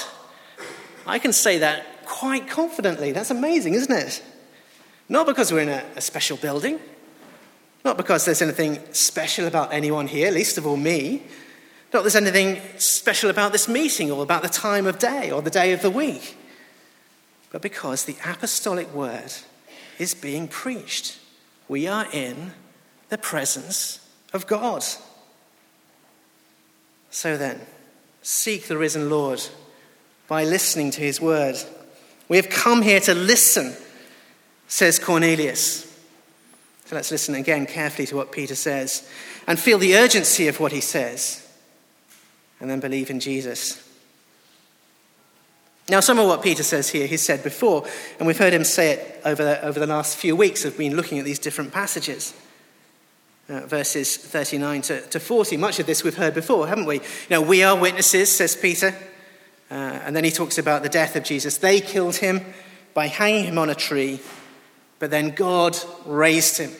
I 1.07 1.17
can 1.17 1.33
say 1.33 1.57
that 1.57 2.05
quite 2.05 2.47
confidently. 2.47 3.11
That's 3.11 3.31
amazing, 3.31 3.73
isn't 3.73 3.91
it? 3.91 4.21
Not 5.09 5.25
because 5.25 5.51
we're 5.51 5.61
in 5.61 5.69
a, 5.69 5.83
a 5.95 6.01
special 6.01 6.37
building, 6.37 6.79
not 7.83 7.97
because 7.97 8.25
there's 8.25 8.41
anything 8.41 8.79
special 8.93 9.47
about 9.47 9.73
anyone 9.73 10.07
here, 10.07 10.31
least 10.31 10.57
of 10.57 10.67
all 10.67 10.77
me. 10.77 11.23
Not 11.93 12.03
there's 12.03 12.15
anything 12.15 12.61
special 12.77 13.29
about 13.29 13.51
this 13.51 13.67
meeting 13.67 14.11
or 14.11 14.23
about 14.23 14.43
the 14.43 14.49
time 14.49 14.87
of 14.87 14.99
day 14.99 15.31
or 15.31 15.41
the 15.41 15.49
day 15.49 15.73
of 15.73 15.81
the 15.81 15.89
week. 15.89 16.37
But 17.51 17.61
because 17.61 18.05
the 18.05 18.15
apostolic 18.25 18.93
word 18.93 19.33
is 19.99 20.13
being 20.13 20.47
preached. 20.47 21.19
We 21.67 21.87
are 21.87 22.07
in 22.11 22.53
the 23.09 23.17
presence 23.17 23.99
of 24.33 24.47
God. 24.47 24.83
So 27.09 27.35
then, 27.35 27.59
seek 28.21 28.67
the 28.67 28.77
risen 28.77 29.09
Lord 29.09 29.41
by 30.27 30.45
listening 30.45 30.91
to 30.91 31.01
his 31.01 31.19
word. 31.19 31.57
We 32.29 32.37
have 32.37 32.49
come 32.49 32.81
here 32.81 33.01
to 33.01 33.13
listen, 33.13 33.75
says 34.67 34.97
Cornelius. 34.97 35.90
So 36.91 36.97
let's 36.97 37.09
listen 37.09 37.35
again 37.35 37.67
carefully 37.67 38.05
to 38.07 38.17
what 38.17 38.33
Peter 38.33 38.53
says 38.53 39.07
and 39.47 39.57
feel 39.57 39.77
the 39.77 39.95
urgency 39.95 40.49
of 40.49 40.59
what 40.59 40.73
he 40.73 40.81
says, 40.81 41.47
and 42.59 42.69
then 42.69 42.81
believe 42.81 43.09
in 43.09 43.21
Jesus. 43.21 43.81
Now, 45.87 46.01
some 46.01 46.19
of 46.19 46.27
what 46.27 46.43
Peter 46.43 46.63
says 46.63 46.89
here, 46.89 47.07
he's 47.07 47.21
said 47.21 47.43
before, 47.43 47.87
and 48.19 48.27
we've 48.27 48.37
heard 48.37 48.51
him 48.51 48.65
say 48.65 48.91
it 48.91 49.21
over 49.23 49.41
the, 49.41 49.63
over 49.63 49.79
the 49.79 49.87
last 49.87 50.17
few 50.17 50.35
weeks 50.35 50.65
of 50.65 50.77
been 50.77 50.97
looking 50.97 51.17
at 51.17 51.23
these 51.23 51.39
different 51.39 51.71
passages. 51.71 52.33
Uh, 53.47 53.61
verses 53.61 54.17
39 54.17 54.81
to, 54.81 55.01
to 55.07 55.19
40. 55.21 55.55
Much 55.55 55.79
of 55.79 55.85
this 55.85 56.03
we've 56.03 56.17
heard 56.17 56.33
before, 56.33 56.67
haven't 56.67 56.87
we? 56.87 56.95
You 56.95 57.01
know, 57.29 57.41
we 57.41 57.63
are 57.63 57.79
witnesses, 57.79 58.29
says 58.29 58.53
Peter. 58.53 58.93
Uh, 59.69 59.75
and 59.75 60.13
then 60.13 60.25
he 60.25 60.31
talks 60.31 60.57
about 60.57 60.83
the 60.83 60.89
death 60.89 61.15
of 61.15 61.23
Jesus. 61.23 61.57
They 61.57 61.79
killed 61.79 62.17
him 62.17 62.41
by 62.93 63.07
hanging 63.07 63.45
him 63.45 63.57
on 63.57 63.69
a 63.69 63.75
tree, 63.75 64.19
but 65.01 65.09
then 65.09 65.31
God 65.31 65.75
raised 66.05 66.59
him. 66.59 66.71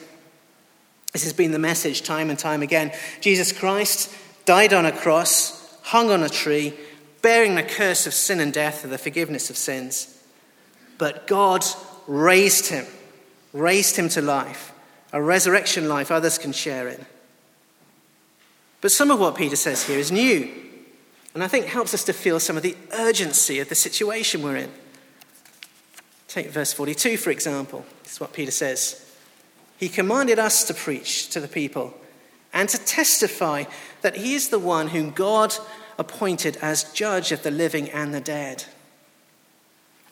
This 1.12 1.24
has 1.24 1.32
been 1.32 1.50
the 1.50 1.58
message 1.58 2.02
time 2.02 2.30
and 2.30 2.38
time 2.38 2.62
again. 2.62 2.92
Jesus 3.20 3.50
Christ 3.52 4.14
died 4.44 4.72
on 4.72 4.86
a 4.86 4.92
cross, 4.92 5.76
hung 5.82 6.08
on 6.08 6.22
a 6.22 6.28
tree, 6.28 6.72
bearing 7.20 7.56
the 7.56 7.64
curse 7.64 8.06
of 8.06 8.14
sin 8.14 8.38
and 8.38 8.52
death 8.52 8.80
for 8.80 8.86
the 8.86 8.96
forgiveness 8.96 9.50
of 9.50 9.56
sins. 9.56 10.22
But 10.98 11.26
God 11.26 11.64
raised 12.06 12.68
him, 12.68 12.86
raised 13.52 13.96
him 13.96 14.08
to 14.10 14.22
life, 14.22 14.72
a 15.12 15.20
resurrection 15.20 15.88
life 15.88 16.12
others 16.12 16.38
can 16.38 16.52
share 16.52 16.86
in. 16.86 17.04
But 18.80 18.92
some 18.92 19.10
of 19.10 19.18
what 19.18 19.34
Peter 19.34 19.56
says 19.56 19.84
here 19.84 19.98
is 19.98 20.12
new, 20.12 20.48
and 21.34 21.42
I 21.42 21.48
think 21.48 21.66
helps 21.66 21.92
us 21.92 22.04
to 22.04 22.12
feel 22.12 22.38
some 22.38 22.56
of 22.56 22.62
the 22.62 22.76
urgency 22.92 23.58
of 23.58 23.68
the 23.68 23.74
situation 23.74 24.42
we're 24.42 24.58
in. 24.58 24.70
Take 26.32 26.48
verse 26.48 26.72
42, 26.72 27.18
for 27.18 27.30
example. 27.30 27.84
This 28.02 28.14
is 28.14 28.20
what 28.20 28.32
Peter 28.32 28.50
says. 28.50 29.06
He 29.76 29.90
commanded 29.90 30.38
us 30.38 30.64
to 30.64 30.72
preach 30.72 31.28
to 31.28 31.40
the 31.40 31.48
people 31.48 31.92
and 32.54 32.70
to 32.70 32.82
testify 32.82 33.64
that 34.00 34.16
he 34.16 34.32
is 34.32 34.48
the 34.48 34.58
one 34.58 34.88
whom 34.88 35.10
God 35.10 35.54
appointed 35.98 36.56
as 36.62 36.90
judge 36.94 37.32
of 37.32 37.42
the 37.42 37.50
living 37.50 37.90
and 37.90 38.14
the 38.14 38.20
dead. 38.20 38.64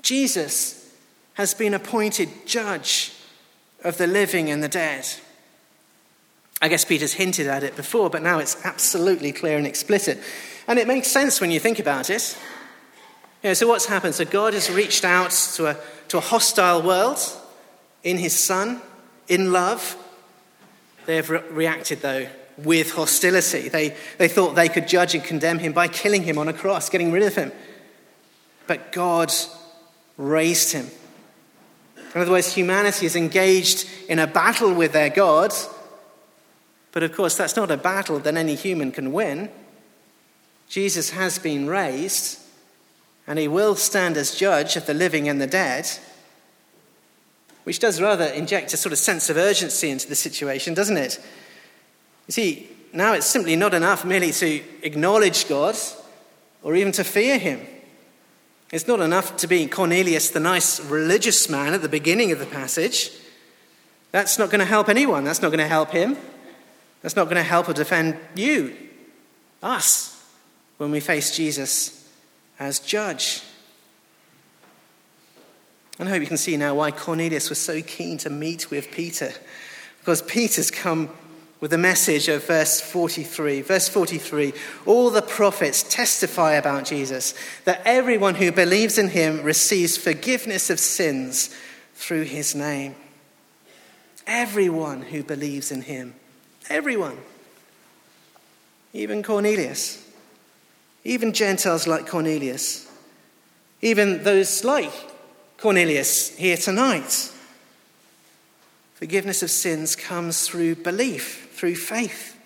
Jesus 0.02 0.94
has 1.34 1.54
been 1.54 1.72
appointed 1.72 2.28
judge 2.44 3.14
of 3.82 3.96
the 3.96 4.06
living 4.06 4.50
and 4.50 4.62
the 4.62 4.68
dead. 4.68 5.08
I 6.60 6.68
guess 6.68 6.84
Peter's 6.84 7.14
hinted 7.14 7.46
at 7.46 7.64
it 7.64 7.76
before, 7.76 8.10
but 8.10 8.22
now 8.22 8.40
it's 8.40 8.62
absolutely 8.66 9.32
clear 9.32 9.56
and 9.56 9.66
explicit. 9.66 10.18
And 10.68 10.78
it 10.78 10.86
makes 10.86 11.08
sense 11.08 11.40
when 11.40 11.50
you 11.50 11.60
think 11.60 11.78
about 11.78 12.10
it. 12.10 12.36
You 13.42 13.48
know, 13.48 13.54
so, 13.54 13.66
what's 13.66 13.86
happened? 13.86 14.14
So, 14.14 14.26
God 14.26 14.52
has 14.52 14.70
reached 14.70 15.02
out 15.02 15.30
to 15.54 15.68
a, 15.68 15.76
to 16.10 16.18
a 16.18 16.20
hostile 16.20 16.82
world 16.82 17.18
in 18.02 18.18
his 18.18 18.38
Son, 18.38 18.82
in 19.28 19.52
love. 19.52 19.96
They 21.06 21.16
have 21.16 21.30
re- 21.30 21.42
reacted, 21.50 22.02
though, 22.02 22.26
with 22.58 22.92
hostility. 22.92 23.68
They, 23.68 23.96
they 24.18 24.26
thought 24.26 24.56
they 24.56 24.68
could 24.68 24.88
judge 24.88 25.14
and 25.14 25.22
condemn 25.22 25.60
him 25.60 25.72
by 25.72 25.86
killing 25.86 26.24
him 26.24 26.36
on 26.36 26.48
a 26.48 26.52
cross, 26.52 26.88
getting 26.88 27.12
rid 27.12 27.22
of 27.22 27.36
him. 27.36 27.52
But 28.66 28.90
God 28.90 29.32
raised 30.16 30.72
him. 30.72 30.88
In 32.12 32.20
other 32.20 32.32
words, 32.32 32.52
humanity 32.52 33.06
is 33.06 33.14
engaged 33.14 33.88
in 34.08 34.18
a 34.18 34.26
battle 34.26 34.74
with 34.74 34.92
their 34.92 35.10
God. 35.10 35.52
But 36.90 37.04
of 37.04 37.14
course, 37.14 37.36
that's 37.36 37.54
not 37.54 37.70
a 37.70 37.76
battle 37.76 38.18
that 38.18 38.36
any 38.36 38.56
human 38.56 38.90
can 38.90 39.12
win. 39.12 39.48
Jesus 40.68 41.10
has 41.10 41.38
been 41.38 41.68
raised, 41.68 42.39
and 43.26 43.38
he 43.38 43.48
will 43.48 43.74
stand 43.74 44.16
as 44.16 44.34
judge 44.34 44.76
of 44.76 44.86
the 44.86 44.94
living 44.94 45.28
and 45.28 45.40
the 45.40 45.46
dead, 45.46 45.88
which 47.64 47.78
does 47.78 48.00
rather 48.00 48.24
inject 48.24 48.72
a 48.72 48.76
sort 48.76 48.92
of 48.92 48.98
sense 48.98 49.30
of 49.30 49.36
urgency 49.36 49.90
into 49.90 50.08
the 50.08 50.14
situation, 50.14 50.74
doesn't 50.74 50.96
it? 50.96 51.20
You 52.26 52.32
see, 52.32 52.68
now 52.92 53.12
it's 53.12 53.26
simply 53.26 53.56
not 53.56 53.74
enough 53.74 54.04
merely 54.04 54.32
to 54.32 54.62
acknowledge 54.82 55.48
God 55.48 55.76
or 56.62 56.74
even 56.74 56.92
to 56.92 57.04
fear 57.04 57.38
him. 57.38 57.60
It's 58.72 58.86
not 58.86 59.00
enough 59.00 59.36
to 59.38 59.46
be 59.46 59.66
Cornelius, 59.66 60.30
the 60.30 60.40
nice 60.40 60.80
religious 60.80 61.48
man 61.48 61.74
at 61.74 61.82
the 61.82 61.88
beginning 61.88 62.32
of 62.32 62.38
the 62.38 62.46
passage. 62.46 63.10
That's 64.12 64.38
not 64.38 64.50
going 64.50 64.60
to 64.60 64.64
help 64.64 64.88
anyone. 64.88 65.24
That's 65.24 65.42
not 65.42 65.48
going 65.48 65.58
to 65.58 65.68
help 65.68 65.90
him. 65.90 66.16
That's 67.02 67.16
not 67.16 67.24
going 67.24 67.36
to 67.36 67.42
help 67.42 67.68
or 67.68 67.72
defend 67.72 68.16
you, 68.34 68.76
us, 69.62 70.24
when 70.78 70.90
we 70.90 71.00
face 71.00 71.36
Jesus 71.36 71.99
as 72.60 72.78
judge. 72.78 73.42
And 75.98 76.08
I 76.08 76.12
hope 76.12 76.20
you 76.20 76.28
can 76.28 76.36
see 76.36 76.56
now 76.56 76.74
why 76.76 76.92
Cornelius 76.92 77.48
was 77.48 77.58
so 77.58 77.82
keen 77.82 78.18
to 78.18 78.30
meet 78.30 78.70
with 78.70 78.90
Peter. 78.92 79.32
Because 79.98 80.22
Peter's 80.22 80.70
come 80.70 81.10
with 81.60 81.72
the 81.72 81.78
message 81.78 82.28
of 82.28 82.46
verse 82.46 82.80
43. 82.80 83.62
Verse 83.62 83.88
43 83.88 84.52
All 84.86 85.10
the 85.10 85.22
prophets 85.22 85.82
testify 85.82 86.52
about 86.52 86.84
Jesus, 86.84 87.34
that 87.64 87.82
everyone 87.84 88.34
who 88.34 88.52
believes 88.52 88.98
in 88.98 89.08
him 89.08 89.42
receives 89.42 89.96
forgiveness 89.96 90.70
of 90.70 90.78
sins 90.78 91.54
through 91.94 92.22
his 92.22 92.54
name. 92.54 92.94
Everyone 94.26 95.02
who 95.02 95.22
believes 95.22 95.72
in 95.72 95.82
him. 95.82 96.14
Everyone. 96.68 97.18
Even 98.92 99.22
Cornelius. 99.22 99.99
Even 101.04 101.32
Gentiles 101.32 101.86
like 101.86 102.06
Cornelius. 102.06 102.90
Even 103.82 104.22
those 104.22 104.64
like 104.64 104.92
Cornelius 105.56 106.36
here 106.36 106.56
tonight. 106.56 107.32
Forgiveness 108.94 109.42
of 109.42 109.50
sins 109.50 109.96
comes 109.96 110.46
through 110.46 110.74
belief 110.76 111.50
through 111.54 111.76
faith. 111.76 112.36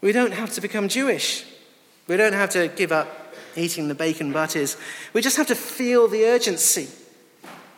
We 0.00 0.12
don't 0.12 0.32
have 0.32 0.52
to 0.54 0.60
become 0.60 0.88
Jewish. 0.88 1.44
We 2.06 2.16
don't 2.16 2.34
have 2.34 2.50
to 2.50 2.68
give 2.68 2.92
up 2.92 3.34
eating 3.56 3.88
the 3.88 3.94
bacon 3.94 4.32
butters. 4.32 4.76
We 5.12 5.22
just 5.22 5.36
have 5.36 5.48
to 5.48 5.54
feel 5.54 6.08
the 6.08 6.24
urgency 6.24 6.88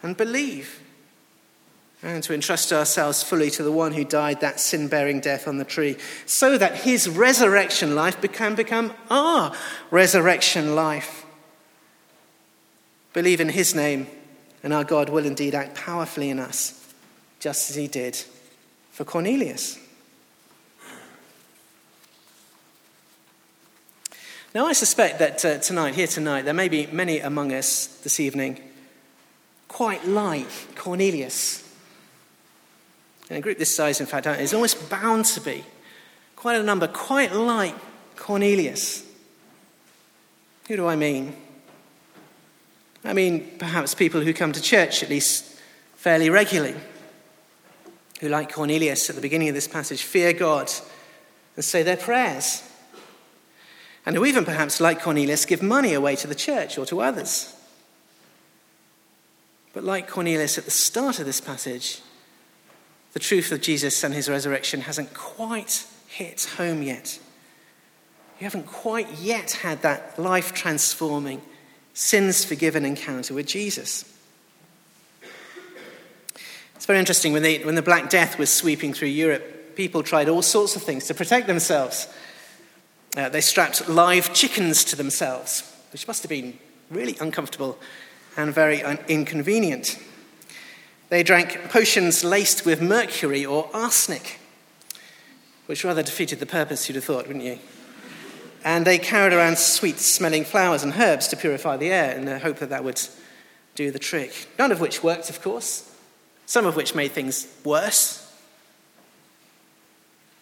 and 0.03 0.17
believe 0.17 0.81
and 2.03 2.23
to 2.23 2.33
entrust 2.33 2.73
ourselves 2.73 3.23
fully 3.23 3.51
to 3.51 3.63
the 3.63 3.73
one 3.73 3.93
who 3.93 4.05
died 4.05 4.41
that 4.41 4.59
sin 4.59 4.89
bearing 4.89 5.21
death 5.21 5.47
on 5.47 5.59
the 5.59 5.65
tree, 5.65 5.97
so 6.25 6.57
that 6.57 6.77
his 6.77 7.09
resurrection 7.09 7.95
life 7.95 8.21
can 8.33 8.55
become 8.55 8.93
our 9.11 9.55
resurrection 9.91 10.75
life. 10.75 11.27
Believe 13.13 13.41
in 13.41 13.51
his 13.51 13.75
name, 13.75 14.07
and 14.63 14.73
our 14.73 14.85
God 14.85 15.11
will 15.11 15.27
indeed 15.27 15.55
act 15.55 15.75
powerfully 15.75 16.31
in 16.31 16.39
us, 16.39 16.95
just 17.39 17.71
as 17.71 17.77
he 17.77 17.87
did 17.87 18.17
for 18.93 19.05
Cornelius. 19.05 19.79
Now, 24.53 24.67
I 24.67 24.73
suspect 24.73 25.21
that 25.21 25.45
uh, 25.45 25.59
tonight, 25.59 25.95
here 25.95 26.09
tonight, 26.09 26.43
there 26.43 26.55
may 26.55 26.69
be 26.69 26.87
many 26.87 27.21
among 27.21 27.53
us 27.53 27.87
this 28.03 28.19
evening 28.19 28.61
quite 29.69 30.05
like 30.05 30.75
Cornelius. 30.75 31.70
In 33.31 33.37
a 33.37 33.41
group 33.41 33.59
this 33.59 33.75
size, 33.75 34.01
in 34.01 34.07
fact, 34.07 34.27
is 34.27 34.53
almost 34.53 34.91
bound 34.91 35.25
to 35.27 35.41
be 35.41 35.65
quite 36.35 36.61
a 36.61 36.63
number 36.63 36.89
quite 36.89 37.33
like 37.33 37.75
Cornelius. 38.17 39.07
Who 40.69 40.77
do 40.77 40.87
I 40.87 40.97
mean? 40.97 41.37
I 43.05 43.13
mean, 43.13 43.53
perhaps 43.59 43.95
people 43.95 44.21
who 44.21 44.35
come 44.35 44.53
to 44.53 44.61
church 44.61 45.03
at 45.03 45.09
least 45.09 45.59
fairly 45.95 46.29
regularly, 46.29 46.75
who, 48.21 48.29
like 48.29 48.53
Cornelius 48.53 49.09
at 49.09 49.17
the 49.17 49.23
beginning 49.23 49.49
of 49.49 49.55
this 49.55 49.69
passage, 49.69 50.03
fear 50.03 50.33
God 50.33 50.71
and 51.57 51.65
say 51.65 51.83
their 51.83 51.97
prayers 51.97 52.63
and 54.05 54.17
who 54.17 54.25
even 54.25 54.45
perhaps, 54.45 54.81
like 54.81 55.03
Cornelius, 55.03 55.45
give 55.45 55.63
money 55.63 55.93
away 55.93 56.17
to 56.17 56.27
the 56.27 56.35
church 56.35 56.79
or 56.79 56.87
to 56.87 57.01
others. 57.01 57.55
But 59.73 59.85
like 59.85 60.09
Cornelius 60.09 60.59
at 60.59 60.65
the 60.65 60.71
start 60.71 61.21
of 61.21 61.27
this 61.27 61.41
passage, 61.41 62.01
the 63.13 63.19
truth 63.19 63.53
of 63.53 63.61
Jesus 63.61 64.05
and 64.05 64.15
his 64.15 64.29
resurrection 64.29 64.83
hasn't 64.83 65.15
quite 65.15 65.87
hit 66.07 66.45
home 66.57 66.83
yet. 66.83 67.19
You 68.39 68.45
haven't 68.45 68.67
quite 68.67 69.11
yet 69.19 69.53
had 69.53 69.83
that 69.83 70.19
life 70.19 70.55
transforming, 70.55 71.43
sins 71.93 72.45
forgiven 72.45 72.85
encounter 72.85 73.35
with 73.35 73.47
Jesus. 73.47 74.05
It's 76.75 76.87
very 76.87 76.99
interesting 76.99 77.35
when, 77.35 77.43
they, 77.43 77.59
when 77.59 77.75
the 77.75 77.83
Black 77.83 78.09
Death 78.09 78.39
was 78.39 78.51
sweeping 78.51 78.95
through 78.95 79.09
Europe, 79.09 79.77
people 79.77 80.03
tried 80.03 80.29
all 80.29 80.41
sorts 80.41 80.77
of 80.77 80.83
things 80.83 81.07
to 81.09 81.15
protect 81.15 81.47
themselves. 81.47 82.09
Uh, 83.17 83.29
they 83.29 83.43
strapped 83.43 83.89
live 83.89 84.33
chickens 84.33 84.85
to 84.85 84.97
themselves, 84.97 85.63
which 85.93 86.07
must 86.07 86.23
have 86.23 86.31
been 86.31 86.59
really 86.91 87.17
uncomfortable 87.21 87.79
and 88.37 88.55
very 88.55 88.83
un- 88.83 88.99
inconvenient. 89.09 89.99
They 91.11 91.25
drank 91.25 91.71
potions 91.71 92.23
laced 92.23 92.65
with 92.65 92.81
mercury 92.81 93.45
or 93.45 93.69
arsenic, 93.75 94.39
which 95.67 95.85
rather 95.85 96.05
defeated 96.05 96.39
the 96.39 96.47
purpose, 96.47 96.89
you'd 96.89 96.95
have 96.95 97.05
thought, 97.05 97.27
wouldn't 97.27 97.45
you? 97.45 97.59
And 98.65 98.87
they 98.87 98.97
carried 98.97 99.33
around 99.33 99.59
sweet 99.59 99.99
smelling 99.99 100.45
flowers 100.45 100.85
and 100.85 100.95
herbs 100.95 101.27
to 101.29 101.37
purify 101.37 101.77
the 101.77 101.91
air 101.91 102.17
in 102.17 102.27
the 102.27 102.39
hope 102.39 102.59
that 102.61 102.71
that 102.71 102.85
would 102.85 103.01
do 103.75 103.91
the 103.91 103.99
trick. 103.99 104.47
None 104.57 104.71
of 104.71 104.81
which 104.81 105.03
worked, 105.03 105.31
of 105.31 105.43
course, 105.43 105.93
some 106.47 106.65
of 106.65 106.77
which 106.77 106.95
made 106.95 107.11
things 107.11 107.49
worse. 107.65 108.33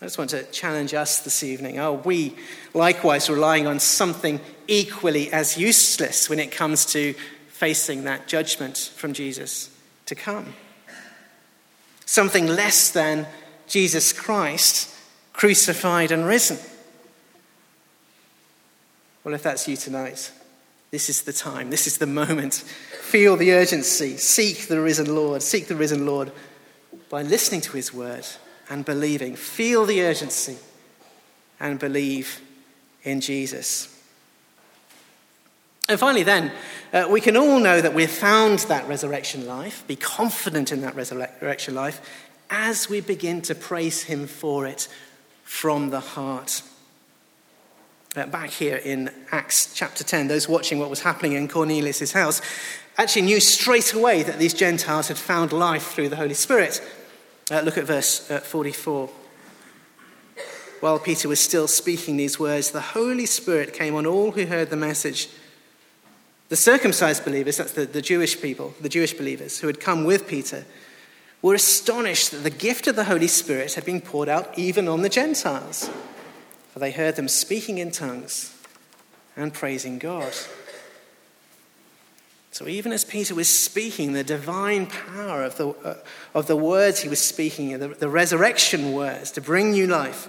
I 0.02 0.04
just 0.04 0.18
want 0.18 0.30
to 0.30 0.42
challenge 0.50 0.92
us 0.92 1.20
this 1.20 1.42
evening. 1.42 1.80
Are 1.80 1.94
we 1.94 2.36
likewise 2.74 3.30
relying 3.30 3.66
on 3.66 3.80
something 3.80 4.38
equally 4.66 5.32
as 5.32 5.56
useless 5.56 6.28
when 6.28 6.38
it 6.38 6.52
comes 6.52 6.84
to 6.92 7.14
facing 7.48 8.04
that 8.04 8.28
judgment 8.28 8.76
from 8.76 9.14
Jesus 9.14 9.70
to 10.08 10.14
come? 10.14 10.54
Something 12.04 12.46
less 12.46 12.90
than 12.90 13.26
Jesus 13.66 14.12
Christ 14.12 14.94
crucified 15.32 16.10
and 16.10 16.26
risen. 16.26 16.58
Well, 19.22 19.34
if 19.34 19.42
that's 19.42 19.68
you 19.68 19.76
tonight, 19.76 20.32
this 20.90 21.08
is 21.10 21.22
the 21.22 21.32
time, 21.32 21.70
this 21.70 21.86
is 21.86 21.98
the 21.98 22.06
moment. 22.06 22.54
Feel 22.54 23.36
the 23.36 23.52
urgency. 23.52 24.16
Seek 24.16 24.68
the 24.68 24.80
risen 24.80 25.14
Lord. 25.14 25.42
Seek 25.42 25.66
the 25.66 25.76
risen 25.76 26.06
Lord 26.06 26.32
by 27.10 27.22
listening 27.22 27.60
to 27.62 27.72
his 27.72 27.92
word 27.92 28.26
and 28.70 28.84
believing. 28.84 29.36
Feel 29.36 29.84
the 29.84 30.02
urgency 30.02 30.56
and 31.60 31.78
believe 31.78 32.40
in 33.02 33.20
Jesus. 33.20 33.94
And 35.88 35.98
finally, 35.98 36.22
then, 36.22 36.52
uh, 36.92 37.06
we 37.10 37.20
can 37.20 37.36
all 37.36 37.60
know 37.60 37.80
that 37.80 37.94
we've 37.94 38.10
found 38.10 38.60
that 38.60 38.88
resurrection 38.88 39.46
life, 39.46 39.86
be 39.86 39.96
confident 39.96 40.72
in 40.72 40.80
that 40.80 40.94
resurrection 40.94 41.74
life, 41.74 42.00
as 42.50 42.88
we 42.88 43.00
begin 43.00 43.42
to 43.42 43.54
praise 43.54 44.04
Him 44.04 44.26
for 44.26 44.66
it 44.66 44.88
from 45.44 45.90
the 45.90 46.00
heart. 46.00 46.62
Uh, 48.16 48.26
back 48.26 48.50
here 48.50 48.76
in 48.76 49.10
Acts 49.30 49.74
chapter 49.74 50.02
10, 50.02 50.28
those 50.28 50.48
watching 50.48 50.78
what 50.78 50.88
was 50.88 51.00
happening 51.00 51.32
in 51.34 51.46
Cornelius' 51.46 52.12
house 52.12 52.40
actually 52.96 53.22
knew 53.22 53.38
straight 53.38 53.92
away 53.92 54.22
that 54.22 54.38
these 54.38 54.54
Gentiles 54.54 55.08
had 55.08 55.18
found 55.18 55.52
life 55.52 55.92
through 55.92 56.08
the 56.08 56.16
Holy 56.16 56.34
Spirit. 56.34 56.82
Uh, 57.50 57.60
look 57.60 57.78
at 57.78 57.84
verse 57.84 58.30
uh, 58.30 58.40
44. 58.40 59.08
While 60.80 60.98
Peter 60.98 61.28
was 61.28 61.40
still 61.40 61.68
speaking 61.68 62.16
these 62.16 62.38
words, 62.38 62.70
the 62.70 62.80
Holy 62.80 63.26
Spirit 63.26 63.72
came 63.72 63.94
on 63.94 64.06
all 64.06 64.32
who 64.32 64.46
heard 64.46 64.70
the 64.70 64.76
message. 64.76 65.28
The 66.48 66.56
circumcised 66.56 67.24
believers, 67.24 67.58
that's 67.58 67.72
the, 67.72 67.84
the 67.84 68.02
Jewish 68.02 68.40
people, 68.40 68.74
the 68.80 68.88
Jewish 68.88 69.12
believers 69.12 69.60
who 69.60 69.66
had 69.66 69.80
come 69.80 70.04
with 70.04 70.26
Peter, 70.26 70.64
were 71.42 71.54
astonished 71.54 72.30
that 72.30 72.38
the 72.38 72.50
gift 72.50 72.86
of 72.86 72.96
the 72.96 73.04
Holy 73.04 73.28
Spirit 73.28 73.74
had 73.74 73.84
been 73.84 74.00
poured 74.00 74.28
out 74.28 74.58
even 74.58 74.88
on 74.88 75.02
the 75.02 75.08
Gentiles, 75.08 75.90
for 76.72 76.78
they 76.78 76.90
heard 76.90 77.16
them 77.16 77.28
speaking 77.28 77.78
in 77.78 77.90
tongues 77.90 78.54
and 79.36 79.52
praising 79.52 79.98
God. 79.98 80.32
So, 82.50 82.66
even 82.66 82.92
as 82.92 83.04
Peter 83.04 83.36
was 83.36 83.48
speaking, 83.48 84.14
the 84.14 84.24
divine 84.24 84.86
power 84.86 85.44
of 85.44 85.58
the, 85.58 85.68
uh, 85.68 85.94
of 86.34 86.48
the 86.48 86.56
words 86.56 87.00
he 87.00 87.08
was 87.08 87.20
speaking, 87.20 87.78
the, 87.78 87.88
the 87.88 88.08
resurrection 88.08 88.92
words 88.92 89.30
to 89.32 89.40
bring 89.40 89.70
new 89.70 89.86
life, 89.86 90.28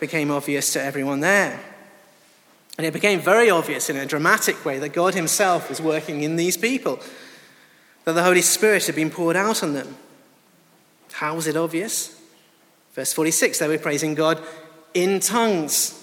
became 0.00 0.30
obvious 0.30 0.72
to 0.72 0.82
everyone 0.82 1.20
there. 1.20 1.60
And 2.78 2.86
it 2.86 2.92
became 2.92 3.20
very 3.20 3.50
obvious 3.50 3.90
in 3.90 3.96
a 3.96 4.06
dramatic 4.06 4.64
way 4.64 4.78
that 4.78 4.92
God 4.92 5.14
Himself 5.14 5.68
was 5.68 5.80
working 5.80 6.22
in 6.22 6.36
these 6.36 6.56
people, 6.56 7.00
that 8.04 8.12
the 8.12 8.22
Holy 8.22 8.40
Spirit 8.40 8.86
had 8.86 8.94
been 8.94 9.10
poured 9.10 9.34
out 9.34 9.64
on 9.64 9.74
them. 9.74 9.96
How 11.12 11.34
was 11.34 11.48
it 11.48 11.56
obvious? 11.56 12.18
Verse 12.94 13.12
46 13.12 13.58
they 13.58 13.68
were 13.68 13.78
praising 13.78 14.14
God 14.14 14.40
in 14.94 15.18
tongues. 15.18 15.94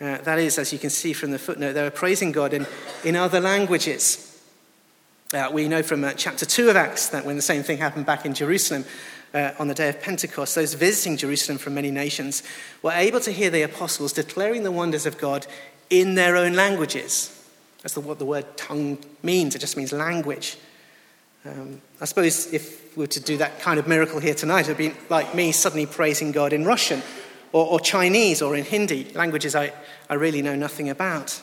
Uh, 0.00 0.18
that 0.18 0.38
is, 0.38 0.58
as 0.58 0.72
you 0.72 0.78
can 0.78 0.90
see 0.90 1.12
from 1.12 1.30
the 1.30 1.38
footnote, 1.38 1.74
they 1.74 1.82
were 1.82 1.90
praising 1.90 2.32
God 2.32 2.52
in, 2.52 2.66
in 3.04 3.14
other 3.14 3.40
languages. 3.40 4.42
Uh, 5.32 5.48
we 5.52 5.68
know 5.68 5.82
from 5.82 6.04
uh, 6.04 6.12
chapter 6.12 6.46
2 6.46 6.70
of 6.70 6.76
Acts 6.76 7.08
that 7.08 7.24
when 7.24 7.36
the 7.36 7.42
same 7.42 7.62
thing 7.62 7.78
happened 7.78 8.06
back 8.06 8.24
in 8.24 8.32
Jerusalem 8.32 8.84
uh, 9.34 9.52
on 9.58 9.68
the 9.68 9.74
day 9.74 9.88
of 9.88 10.00
Pentecost, 10.00 10.54
those 10.54 10.74
visiting 10.74 11.16
Jerusalem 11.16 11.58
from 11.58 11.74
many 11.74 11.90
nations 11.90 12.42
were 12.82 12.92
able 12.92 13.20
to 13.20 13.30
hear 13.30 13.50
the 13.50 13.62
apostles 13.62 14.12
declaring 14.12 14.62
the 14.62 14.72
wonders 14.72 15.06
of 15.06 15.18
God 15.18 15.46
in 15.90 16.14
their 16.14 16.36
own 16.36 16.54
languages. 16.54 17.32
That's 17.82 17.94
the, 17.94 18.00
what 18.00 18.18
the 18.18 18.24
word 18.24 18.56
tongue 18.56 18.98
means, 19.22 19.54
it 19.54 19.60
just 19.60 19.76
means 19.76 19.92
language. 19.92 20.56
Um, 21.44 21.80
I 22.00 22.06
suppose 22.06 22.52
if 22.52 22.96
we 22.96 23.02
were 23.02 23.06
to 23.08 23.20
do 23.20 23.36
that 23.36 23.60
kind 23.60 23.78
of 23.78 23.86
miracle 23.86 24.18
here 24.18 24.34
tonight, 24.34 24.68
it 24.68 24.68
would 24.68 24.78
be 24.78 24.92
like 25.08 25.34
me 25.34 25.52
suddenly 25.52 25.86
praising 25.86 26.32
God 26.32 26.52
in 26.52 26.64
Russian 26.64 27.02
or, 27.52 27.66
or 27.66 27.80
Chinese 27.80 28.42
or 28.42 28.56
in 28.56 28.64
Hindi, 28.64 29.12
languages 29.14 29.54
I, 29.54 29.72
I 30.10 30.14
really 30.14 30.42
know 30.42 30.56
nothing 30.56 30.88
about. 30.88 31.40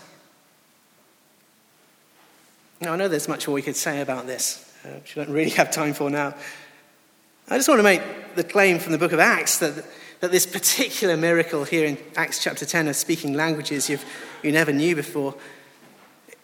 Now, 2.81 2.93
I 2.93 2.95
know 2.97 3.07
there's 3.07 3.29
much 3.29 3.47
more 3.47 3.55
we 3.55 3.61
could 3.61 3.77
say 3.77 4.01
about 4.01 4.27
this, 4.27 4.69
uh, 4.83 4.89
which 4.89 5.15
we 5.15 5.23
don't 5.23 5.33
really 5.33 5.51
have 5.51 5.71
time 5.71 5.93
for 5.93 6.09
now. 6.09 6.35
I 7.49 7.57
just 7.57 7.67
want 7.67 7.79
to 7.79 7.83
make 7.83 8.01
the 8.35 8.43
claim 8.43 8.79
from 8.79 8.93
the 8.93 8.97
book 8.97 9.11
of 9.11 9.19
Acts 9.19 9.57
that, 9.59 9.85
that 10.21 10.31
this 10.31 10.45
particular 10.45 11.17
miracle 11.17 11.65
here 11.65 11.85
in 11.85 11.97
Acts 12.15 12.41
chapter 12.41 12.65
10 12.65 12.87
of 12.87 12.95
speaking 12.95 13.33
languages 13.33 13.89
you've, 13.89 14.05
you 14.41 14.53
never 14.53 14.71
knew 14.71 14.95
before, 14.95 15.35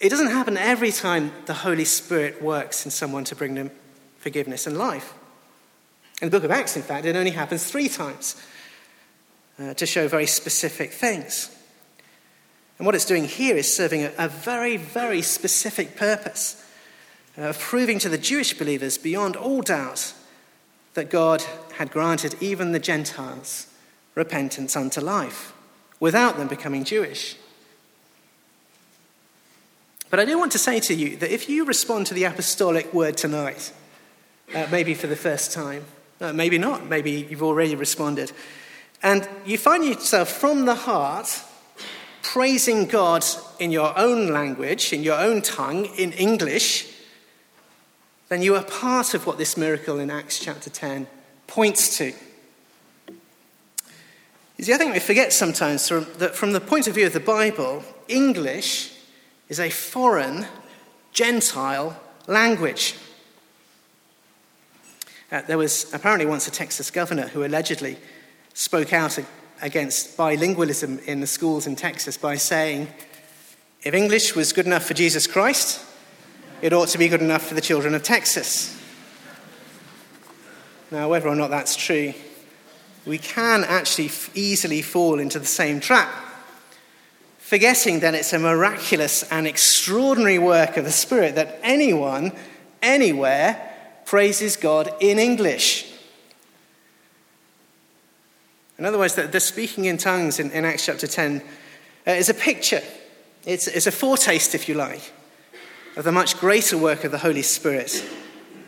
it 0.01 0.09
doesn't 0.09 0.31
happen 0.31 0.57
every 0.57 0.91
time 0.91 1.31
the 1.45 1.53
Holy 1.53 1.85
Spirit 1.85 2.41
works 2.41 2.83
in 2.83 2.91
someone 2.91 3.23
to 3.25 3.35
bring 3.35 3.55
them 3.55 3.71
forgiveness 4.17 4.67
and 4.67 4.77
life. 4.77 5.13
In 6.21 6.29
the 6.29 6.38
book 6.38 6.43
of 6.43 6.51
Acts, 6.51 6.75
in 6.75 6.83
fact, 6.83 7.05
it 7.05 7.15
only 7.15 7.31
happens 7.31 7.63
three 7.63 7.88
times 7.88 8.35
uh, 9.57 9.73
to 9.75 9.85
show 9.85 10.09
very 10.09 10.27
specific 10.27 10.91
things. 10.91 11.55
And 12.77 12.85
what 12.85 12.93
it's 12.93 13.05
doing 13.05 13.25
here 13.25 13.55
is 13.55 13.73
serving 13.73 14.03
a, 14.03 14.12
a 14.17 14.27
very, 14.27 14.75
very 14.75 15.21
specific 15.21 15.95
purpose 15.95 16.62
uh, 17.38 17.43
of 17.43 17.59
proving 17.59 17.99
to 17.99 18.09
the 18.09 18.17
Jewish 18.17 18.53
believers 18.57 18.97
beyond 18.97 19.38
all 19.38 19.62
doubt 19.62 20.13
that 20.93 21.10
God 21.10 21.43
had 21.78 21.91
granted 21.91 22.36
even 22.41 22.71
the 22.71 22.80
Gentiles 22.80 23.67
repentance 24.15 24.75
unto 24.75 25.02
life 25.02 25.54
without 25.99 26.38
them 26.38 26.47
becoming 26.47 26.84
Jewish. 26.84 27.36
But 30.10 30.19
I 30.19 30.25
do 30.25 30.39
want 30.39 30.52
to 30.54 30.58
say 30.58 30.80
to 30.80 30.93
you 30.93 31.17
that 31.17 31.32
if 31.32 31.47
you 31.47 31.65
respond 31.65 32.08
to 32.08 32.13
the 32.13 32.23
apostolic 32.23 32.93
word 32.93 33.15
tonight, 33.15 33.71
uh, 34.56 34.67
maybe 34.71 34.95
for 34.95 35.08
the 35.08 35.15
first 35.15 35.52
time, 35.52 35.86
uh, 36.19 36.34
maybe 36.34 36.58
not, 36.58 36.88
maybe 36.88 37.28
you've 37.30 37.43
already 37.43 37.75
responded, 37.75 38.32
and 39.04 39.30
you 39.45 39.58
find 39.58 39.86
yourself 39.86 40.30
from 40.30 40.65
the 40.65 40.75
heart 40.75 41.43
praising 42.23 42.86
God 42.86 43.23
in 43.60 43.71
your 43.71 43.97
own 43.97 44.34
language, 44.34 44.91
in 44.91 45.04
your 45.04 45.19
own 45.19 45.41
tongue, 45.41 45.86
in 45.97 46.12
English, 46.13 46.88
then 48.29 48.41
you 48.43 48.55
are 48.55 48.63
part 48.63 49.13
of 49.13 49.25
what 49.25 49.37
this 49.37 49.57
miracle 49.57 49.99
in 49.99 50.09
Acts 50.09 50.39
chapter 50.39 50.69
10 50.69 51.07
points 51.47 51.97
to. 51.97 52.13
You 54.57 54.65
see, 54.65 54.73
I 54.73 54.77
think 54.77 54.93
we 54.93 54.99
forget 54.99 55.33
sometimes 55.33 55.87
that 55.89 56.35
from 56.35 56.53
the 56.53 56.61
point 56.61 56.87
of 56.87 56.93
view 56.93 57.07
of 57.07 57.13
the 57.13 57.19
Bible, 57.19 57.83
English 58.07 58.93
is 59.47 59.59
a 59.59 59.69
foreign, 59.69 60.45
Gentile 61.11 61.99
language. 62.27 62.95
Uh, 65.31 65.41
there 65.43 65.57
was 65.57 65.91
apparently 65.93 66.25
once 66.25 66.47
a 66.47 66.51
Texas 66.51 66.91
governor 66.91 67.27
who 67.27 67.43
allegedly 67.43 67.97
spoke 68.53 68.93
out 68.93 69.17
against 69.61 70.17
bilingualism 70.17 71.03
in 71.05 71.19
the 71.19 71.27
schools 71.27 71.65
in 71.65 71.75
Texas 71.75 72.17
by 72.17 72.35
saying, 72.35 72.87
if 73.83 73.93
English 73.93 74.35
was 74.35 74.53
good 74.53 74.65
enough 74.65 74.85
for 74.85 74.93
Jesus 74.93 75.25
Christ, 75.25 75.85
it 76.62 76.74
ought 76.74 76.89
to 76.89 76.98
be 76.98 77.08
good 77.08 77.22
enough 77.22 77.48
for 77.48 77.54
the 77.54 77.62
children 77.62 77.93
of 77.93 78.04
Texas. 78.04 78.76
Now, 80.91 81.10
whether 81.10 81.28
or 81.28 81.36
not 81.36 81.50
that's 81.50 81.76
true, 81.76 82.13
we 83.06 83.17
can 83.17 83.63
actually 83.63 84.10
easily 84.34 84.82
fall 84.82 85.19
into 85.19 85.39
the 85.39 85.45
same 85.45 85.80
trap, 85.80 86.12
forgetting 87.38 88.01
that 88.01 88.14
it's 88.14 88.34
a 88.34 88.39
miraculous 88.39 89.24
and 89.32 89.47
extraordinary 89.47 90.39
work 90.39 90.78
of 90.78 90.86
the 90.86 90.91
Spirit 90.91 91.36
that 91.36 91.60
anyone, 91.64 92.34
anywhere, 92.82 93.66
praises 94.05 94.55
God 94.57 94.91
in 94.99 95.20
English. 95.20 95.86
In 98.78 98.86
other 98.86 98.97
words, 98.97 99.16
the, 99.16 99.39
speaking 99.39 99.86
in 99.86 99.97
tongues 99.97 100.39
in, 100.39 100.66
Acts 100.66 100.86
chapter 100.86 101.05
10 101.05 101.41
uh, 102.07 102.12
is 102.12 102.30
a 102.30 102.34
picture, 102.34 102.82
it's 103.45 103.88
a 103.88 103.91
foretaste, 103.91 104.55
if 104.55 104.68
you 104.68 104.76
like, 104.76 105.14
of 106.00 106.06
the 106.06 106.12
much 106.14 106.39
greater 106.39 106.78
work 106.78 107.04
of 107.04 107.12
the 107.12 107.18
Holy 107.18 107.41
Spirit, 107.41 108.06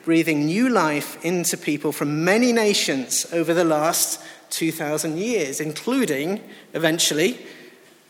breathing 0.03 0.47
new 0.47 0.67
life 0.67 1.23
into 1.23 1.55
people 1.55 1.93
from 1.93 2.25
many 2.25 2.51
nations 2.51 3.25
over 3.31 3.53
the 3.53 3.63
last 3.63 4.21
2,000 4.49 5.17
years, 5.17 5.61
including, 5.61 6.41
eventually, 6.73 7.39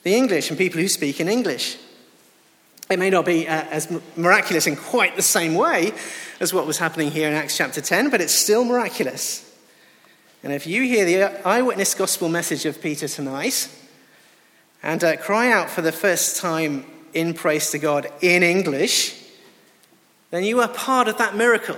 the 0.02 0.16
English 0.16 0.50
and 0.50 0.58
people 0.58 0.82
who 0.82 0.88
speak 0.88 1.20
in 1.20 1.30
English. 1.30 1.78
It 2.90 2.98
may 2.98 3.12
not 3.12 3.28
be 3.28 3.48
uh, 3.48 3.62
as 3.70 3.96
miraculous 4.16 4.66
in 4.66 4.76
quite 4.76 5.16
the 5.16 5.22
same 5.22 5.54
way 5.54 5.94
as 6.40 6.52
what 6.52 6.66
was 6.66 6.80
happening 6.80 7.12
here 7.12 7.28
in 7.28 7.36
Acts 7.36 7.56
chapter 7.56 7.80
10, 7.80 8.10
but 8.10 8.22
it's 8.22 8.34
still 8.34 8.66
miraculous. 8.66 9.56
And 10.42 10.52
if 10.52 10.66
you 10.66 10.82
hear 10.82 11.06
the 11.06 11.48
eyewitness 11.48 11.94
gospel 11.94 12.28
message 12.28 12.66
of 12.66 12.82
Peter 12.82 13.08
tonight, 13.08 13.70
and 14.82 15.04
uh, 15.04 15.16
cry 15.18 15.52
out 15.52 15.70
for 15.70 15.84
the 15.84 15.92
first 15.92 16.42
time 16.42 16.88
in 17.14 17.34
praise 17.34 17.72
to 17.72 17.80
God 17.80 18.12
in 18.22 18.44
English, 18.44 19.18
then 20.30 20.44
you 20.44 20.62
are 20.62 20.68
part 20.68 21.08
of 21.08 21.18
that 21.18 21.36
miracle. 21.36 21.78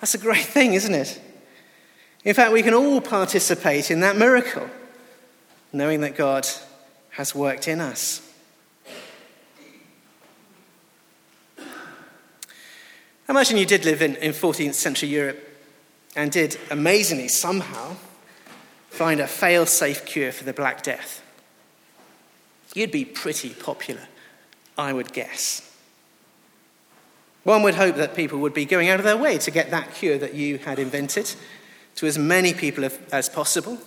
That's 0.00 0.14
a 0.14 0.18
great 0.18 0.44
thing, 0.44 0.74
isn't 0.74 0.94
it? 0.94 1.20
In 2.24 2.34
fact, 2.34 2.52
we 2.52 2.62
can 2.62 2.74
all 2.74 3.00
participate 3.00 3.90
in 3.90 4.00
that 4.00 4.16
miracle, 4.16 4.68
knowing 5.72 6.00
that 6.02 6.16
God 6.16 6.46
has 7.10 7.34
worked 7.34 7.68
in 7.68 7.80
us. 7.80 8.26
Imagine 13.28 13.58
you 13.58 13.66
did 13.66 13.84
live 13.84 14.02
in, 14.02 14.16
in 14.16 14.32
14th 14.32 14.74
century 14.74 15.08
Europe 15.08 15.38
and 16.16 16.32
did 16.32 16.58
amazingly 16.70 17.28
somehow 17.28 17.94
find 18.88 19.20
a 19.20 19.26
fail 19.26 19.66
safe 19.66 20.04
cure 20.04 20.32
for 20.32 20.44
the 20.44 20.52
Black 20.52 20.82
Death. 20.82 21.22
You'd 22.74 22.92
be 22.92 23.04
pretty 23.04 23.50
popular, 23.50 24.02
I 24.78 24.92
would 24.92 25.12
guess. 25.12 25.66
One 27.42 27.62
would 27.62 27.74
hope 27.74 27.96
that 27.96 28.14
people 28.14 28.38
would 28.40 28.54
be 28.54 28.64
going 28.64 28.88
out 28.88 29.00
of 29.00 29.04
their 29.04 29.16
way 29.16 29.38
to 29.38 29.50
get 29.50 29.70
that 29.70 29.94
cure 29.94 30.18
that 30.18 30.34
you 30.34 30.58
had 30.58 30.78
invented 30.78 31.34
to 31.96 32.06
as 32.06 32.18
many 32.18 32.54
people 32.54 32.88
as 33.10 33.28
possible, 33.28 33.78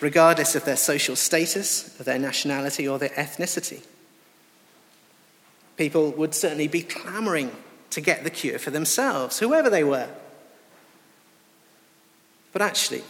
regardless 0.00 0.54
of 0.54 0.64
their 0.64 0.76
social 0.76 1.16
status, 1.16 1.98
of 1.98 2.06
their 2.06 2.18
nationality, 2.18 2.86
or 2.86 2.98
their 2.98 3.10
ethnicity. 3.10 3.82
People 5.76 6.12
would 6.12 6.34
certainly 6.34 6.68
be 6.68 6.82
clamoring 6.82 7.50
to 7.90 8.00
get 8.00 8.24
the 8.24 8.30
cure 8.30 8.58
for 8.58 8.70
themselves, 8.70 9.38
whoever 9.38 9.70
they 9.70 9.84
were. 9.84 10.08
But 12.52 12.62
actually, 12.62 13.02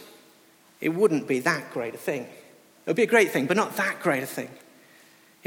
it 0.81 0.89
wouldn't 0.89 1.27
be 1.27 1.39
that 1.39 1.71
great 1.71 1.93
a 1.93 1.97
thing. 1.97 2.23
It 2.23 2.87
would 2.87 2.95
be 2.95 3.03
a 3.03 3.07
great 3.07 3.31
thing, 3.31 3.47
but 3.47 3.57
not 3.57 3.75
that 3.77 4.01
great 4.01 4.23
a 4.23 4.27
thing. 4.27 4.49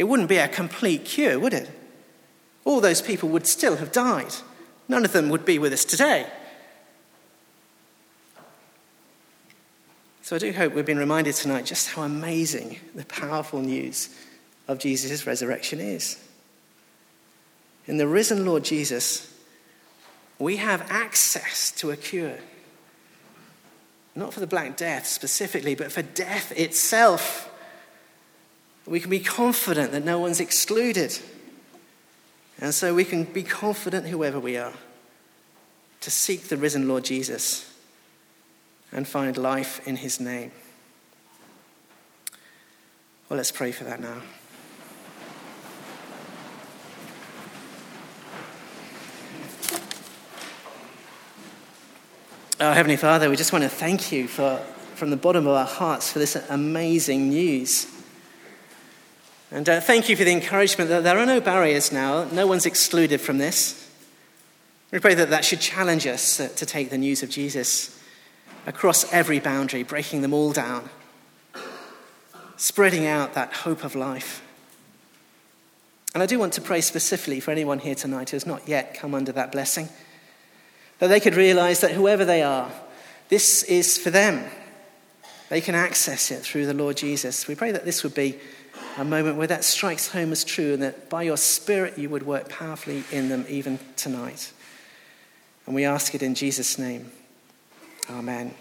It 0.01 0.09
wouldn't 0.09 0.31
be 0.31 0.39
a 0.39 0.49
complete 0.49 1.05
cure, 1.05 1.39
would 1.39 1.53
it? 1.53 1.69
All 2.65 2.81
those 2.81 3.03
people 3.03 3.29
would 3.29 3.47
still 3.47 3.77
have 3.77 3.93
died. 3.93 4.33
None 4.89 5.05
of 5.05 5.13
them 5.13 5.29
would 5.29 5.45
be 5.45 5.59
with 5.59 5.75
us 5.75 5.85
today. 5.85 6.27
So 10.23 10.37
I 10.37 10.39
do 10.39 10.55
hope 10.55 10.73
we've 10.73 10.87
been 10.87 10.97
reminded 10.97 11.35
tonight 11.35 11.67
just 11.67 11.91
how 11.91 12.01
amazing 12.01 12.79
the 12.95 13.05
powerful 13.05 13.61
news 13.61 14.09
of 14.69 14.79
Jesus' 14.79 15.27
resurrection 15.27 15.81
is. 15.81 16.19
In 17.87 17.99
the 17.99 18.09
risen 18.09 18.47
Lord 18.47 18.65
Jesus, 18.65 19.31
we 20.39 20.57
have 20.57 20.91
access 20.91 21.71
to 21.73 21.91
a 21.91 21.97
cure. 21.99 22.39
Not 24.15 24.33
for 24.33 24.41
the 24.41 24.47
Black 24.47 24.79
Death 24.79 25.07
specifically, 25.07 25.75
but 25.75 25.93
for 25.93 26.01
death 26.01 26.53
itself. 26.53 27.50
We 28.91 28.99
can 28.99 29.09
be 29.09 29.21
confident 29.21 29.93
that 29.93 30.05
no 30.05 30.19
one's 30.19 30.41
excluded. 30.41 31.17
And 32.61 32.75
so 32.75 32.93
we 32.93 33.05
can 33.05 33.23
be 33.23 33.45
confident, 33.45 34.09
whoever 34.09 34.41
we 34.41 34.57
are, 34.57 34.73
to 36.01 36.11
seek 36.11 36.49
the 36.49 36.57
risen 36.57 36.89
Lord 36.89 37.05
Jesus 37.05 37.73
and 38.91 39.07
find 39.07 39.37
life 39.37 39.87
in 39.87 39.95
his 39.95 40.19
name. 40.19 40.51
Well, 43.29 43.37
let's 43.37 43.53
pray 43.53 43.71
for 43.71 43.85
that 43.85 44.01
now. 44.01 44.23
Heavenly 52.59 52.97
Father, 52.97 53.31
we 53.31 53.37
just 53.37 53.53
want 53.53 53.63
to 53.63 53.71
thank 53.71 54.11
you 54.11 54.27
for, 54.27 54.57
from 54.97 55.11
the 55.11 55.17
bottom 55.17 55.47
of 55.47 55.55
our 55.55 55.65
hearts 55.65 56.13
for 56.13 56.19
this 56.19 56.35
amazing 56.51 57.29
news. 57.29 57.87
And 59.53 59.69
uh, 59.69 59.81
thank 59.81 60.09
you 60.09 60.15
for 60.15 60.23
the 60.23 60.31
encouragement 60.31 60.91
that 60.91 61.03
there 61.03 61.19
are 61.19 61.27
no 61.27 61.41
barriers 61.41 61.91
now, 61.91 62.25
no 62.31 62.47
one's 62.47 62.67
excluded 62.67 63.21
from 63.21 63.39
this. 63.39 63.91
We 64.93 65.01
pray 65.01 65.15
that 65.15 65.31
that 65.31 65.45
should 65.45 65.61
challenge 65.61 66.07
us 66.07 66.39
uh, 66.39 66.49
to 66.55 66.65
take 66.65 66.91
the 66.91 66.99
news 66.99 67.25
of 67.25 67.31
Jesus 67.31 68.01
across 68.67 69.13
every 69.13 69.41
boundary, 69.41 69.83
breaking 69.83 70.23
them 70.23 70.33
all 70.33 70.53
down, 70.53 70.89
spreading 72.57 73.07
out 73.07 73.35
that 73.35 73.53
hope 73.53 73.83
of 73.83 73.97
life. 73.97 74.43
And 76.15 76.23
I 76.23 76.27
do 76.27 76.39
want 76.39 76.53
to 76.55 76.61
pray 76.61 76.81
specifically 76.81 77.41
for 77.41 77.51
anyone 77.51 77.81
here 77.81 77.95
tonight 77.97 78.31
who 78.31 78.37
has 78.37 78.47
not 78.47 78.69
yet 78.69 78.95
come 78.95 79.15
under 79.15 79.33
that 79.33 79.51
blessing, 79.51 79.89
that 81.01 81.09
they 81.09 81.21
could 81.21 81.35
realize 81.35 81.81
that 81.81 81.93
whoever 81.93 82.25
they 82.25 82.43
are, 82.43 82.71
this 83.29 83.65
is 83.65 83.99
for 83.99 84.11
them. 84.11 84.45
They 85.49 85.61
can 85.61 85.75
access 85.75 86.31
it 86.31 86.43
through 86.43 86.67
the 86.67 86.75
Lord 86.75 86.97
Jesus. 86.97 87.49
We 87.49 87.57
pray 87.57 87.73
that 87.73 87.85
this 87.85 88.05
would 88.05 88.15
be 88.15 88.39
a 89.01 89.05
moment 89.05 89.39
where 89.39 89.47
that 89.47 89.65
strikes 89.65 90.09
home 90.09 90.31
as 90.31 90.45
true 90.45 90.75
and 90.75 90.83
that 90.83 91.09
by 91.09 91.23
your 91.23 91.39
Spirit 91.39 91.97
you 91.97 92.11
would 92.11 92.23
work 92.23 92.51
powerfully 92.51 93.03
in 93.11 93.31
them 93.31 93.47
even 93.49 93.79
tonight. 93.97 94.53
And 95.65 95.75
we 95.75 95.87
ask 95.87 96.15
it 96.15 96.23
in 96.23 96.35
Jesus' 96.35 96.79
name. 96.79 97.11
Amen. 98.11 98.55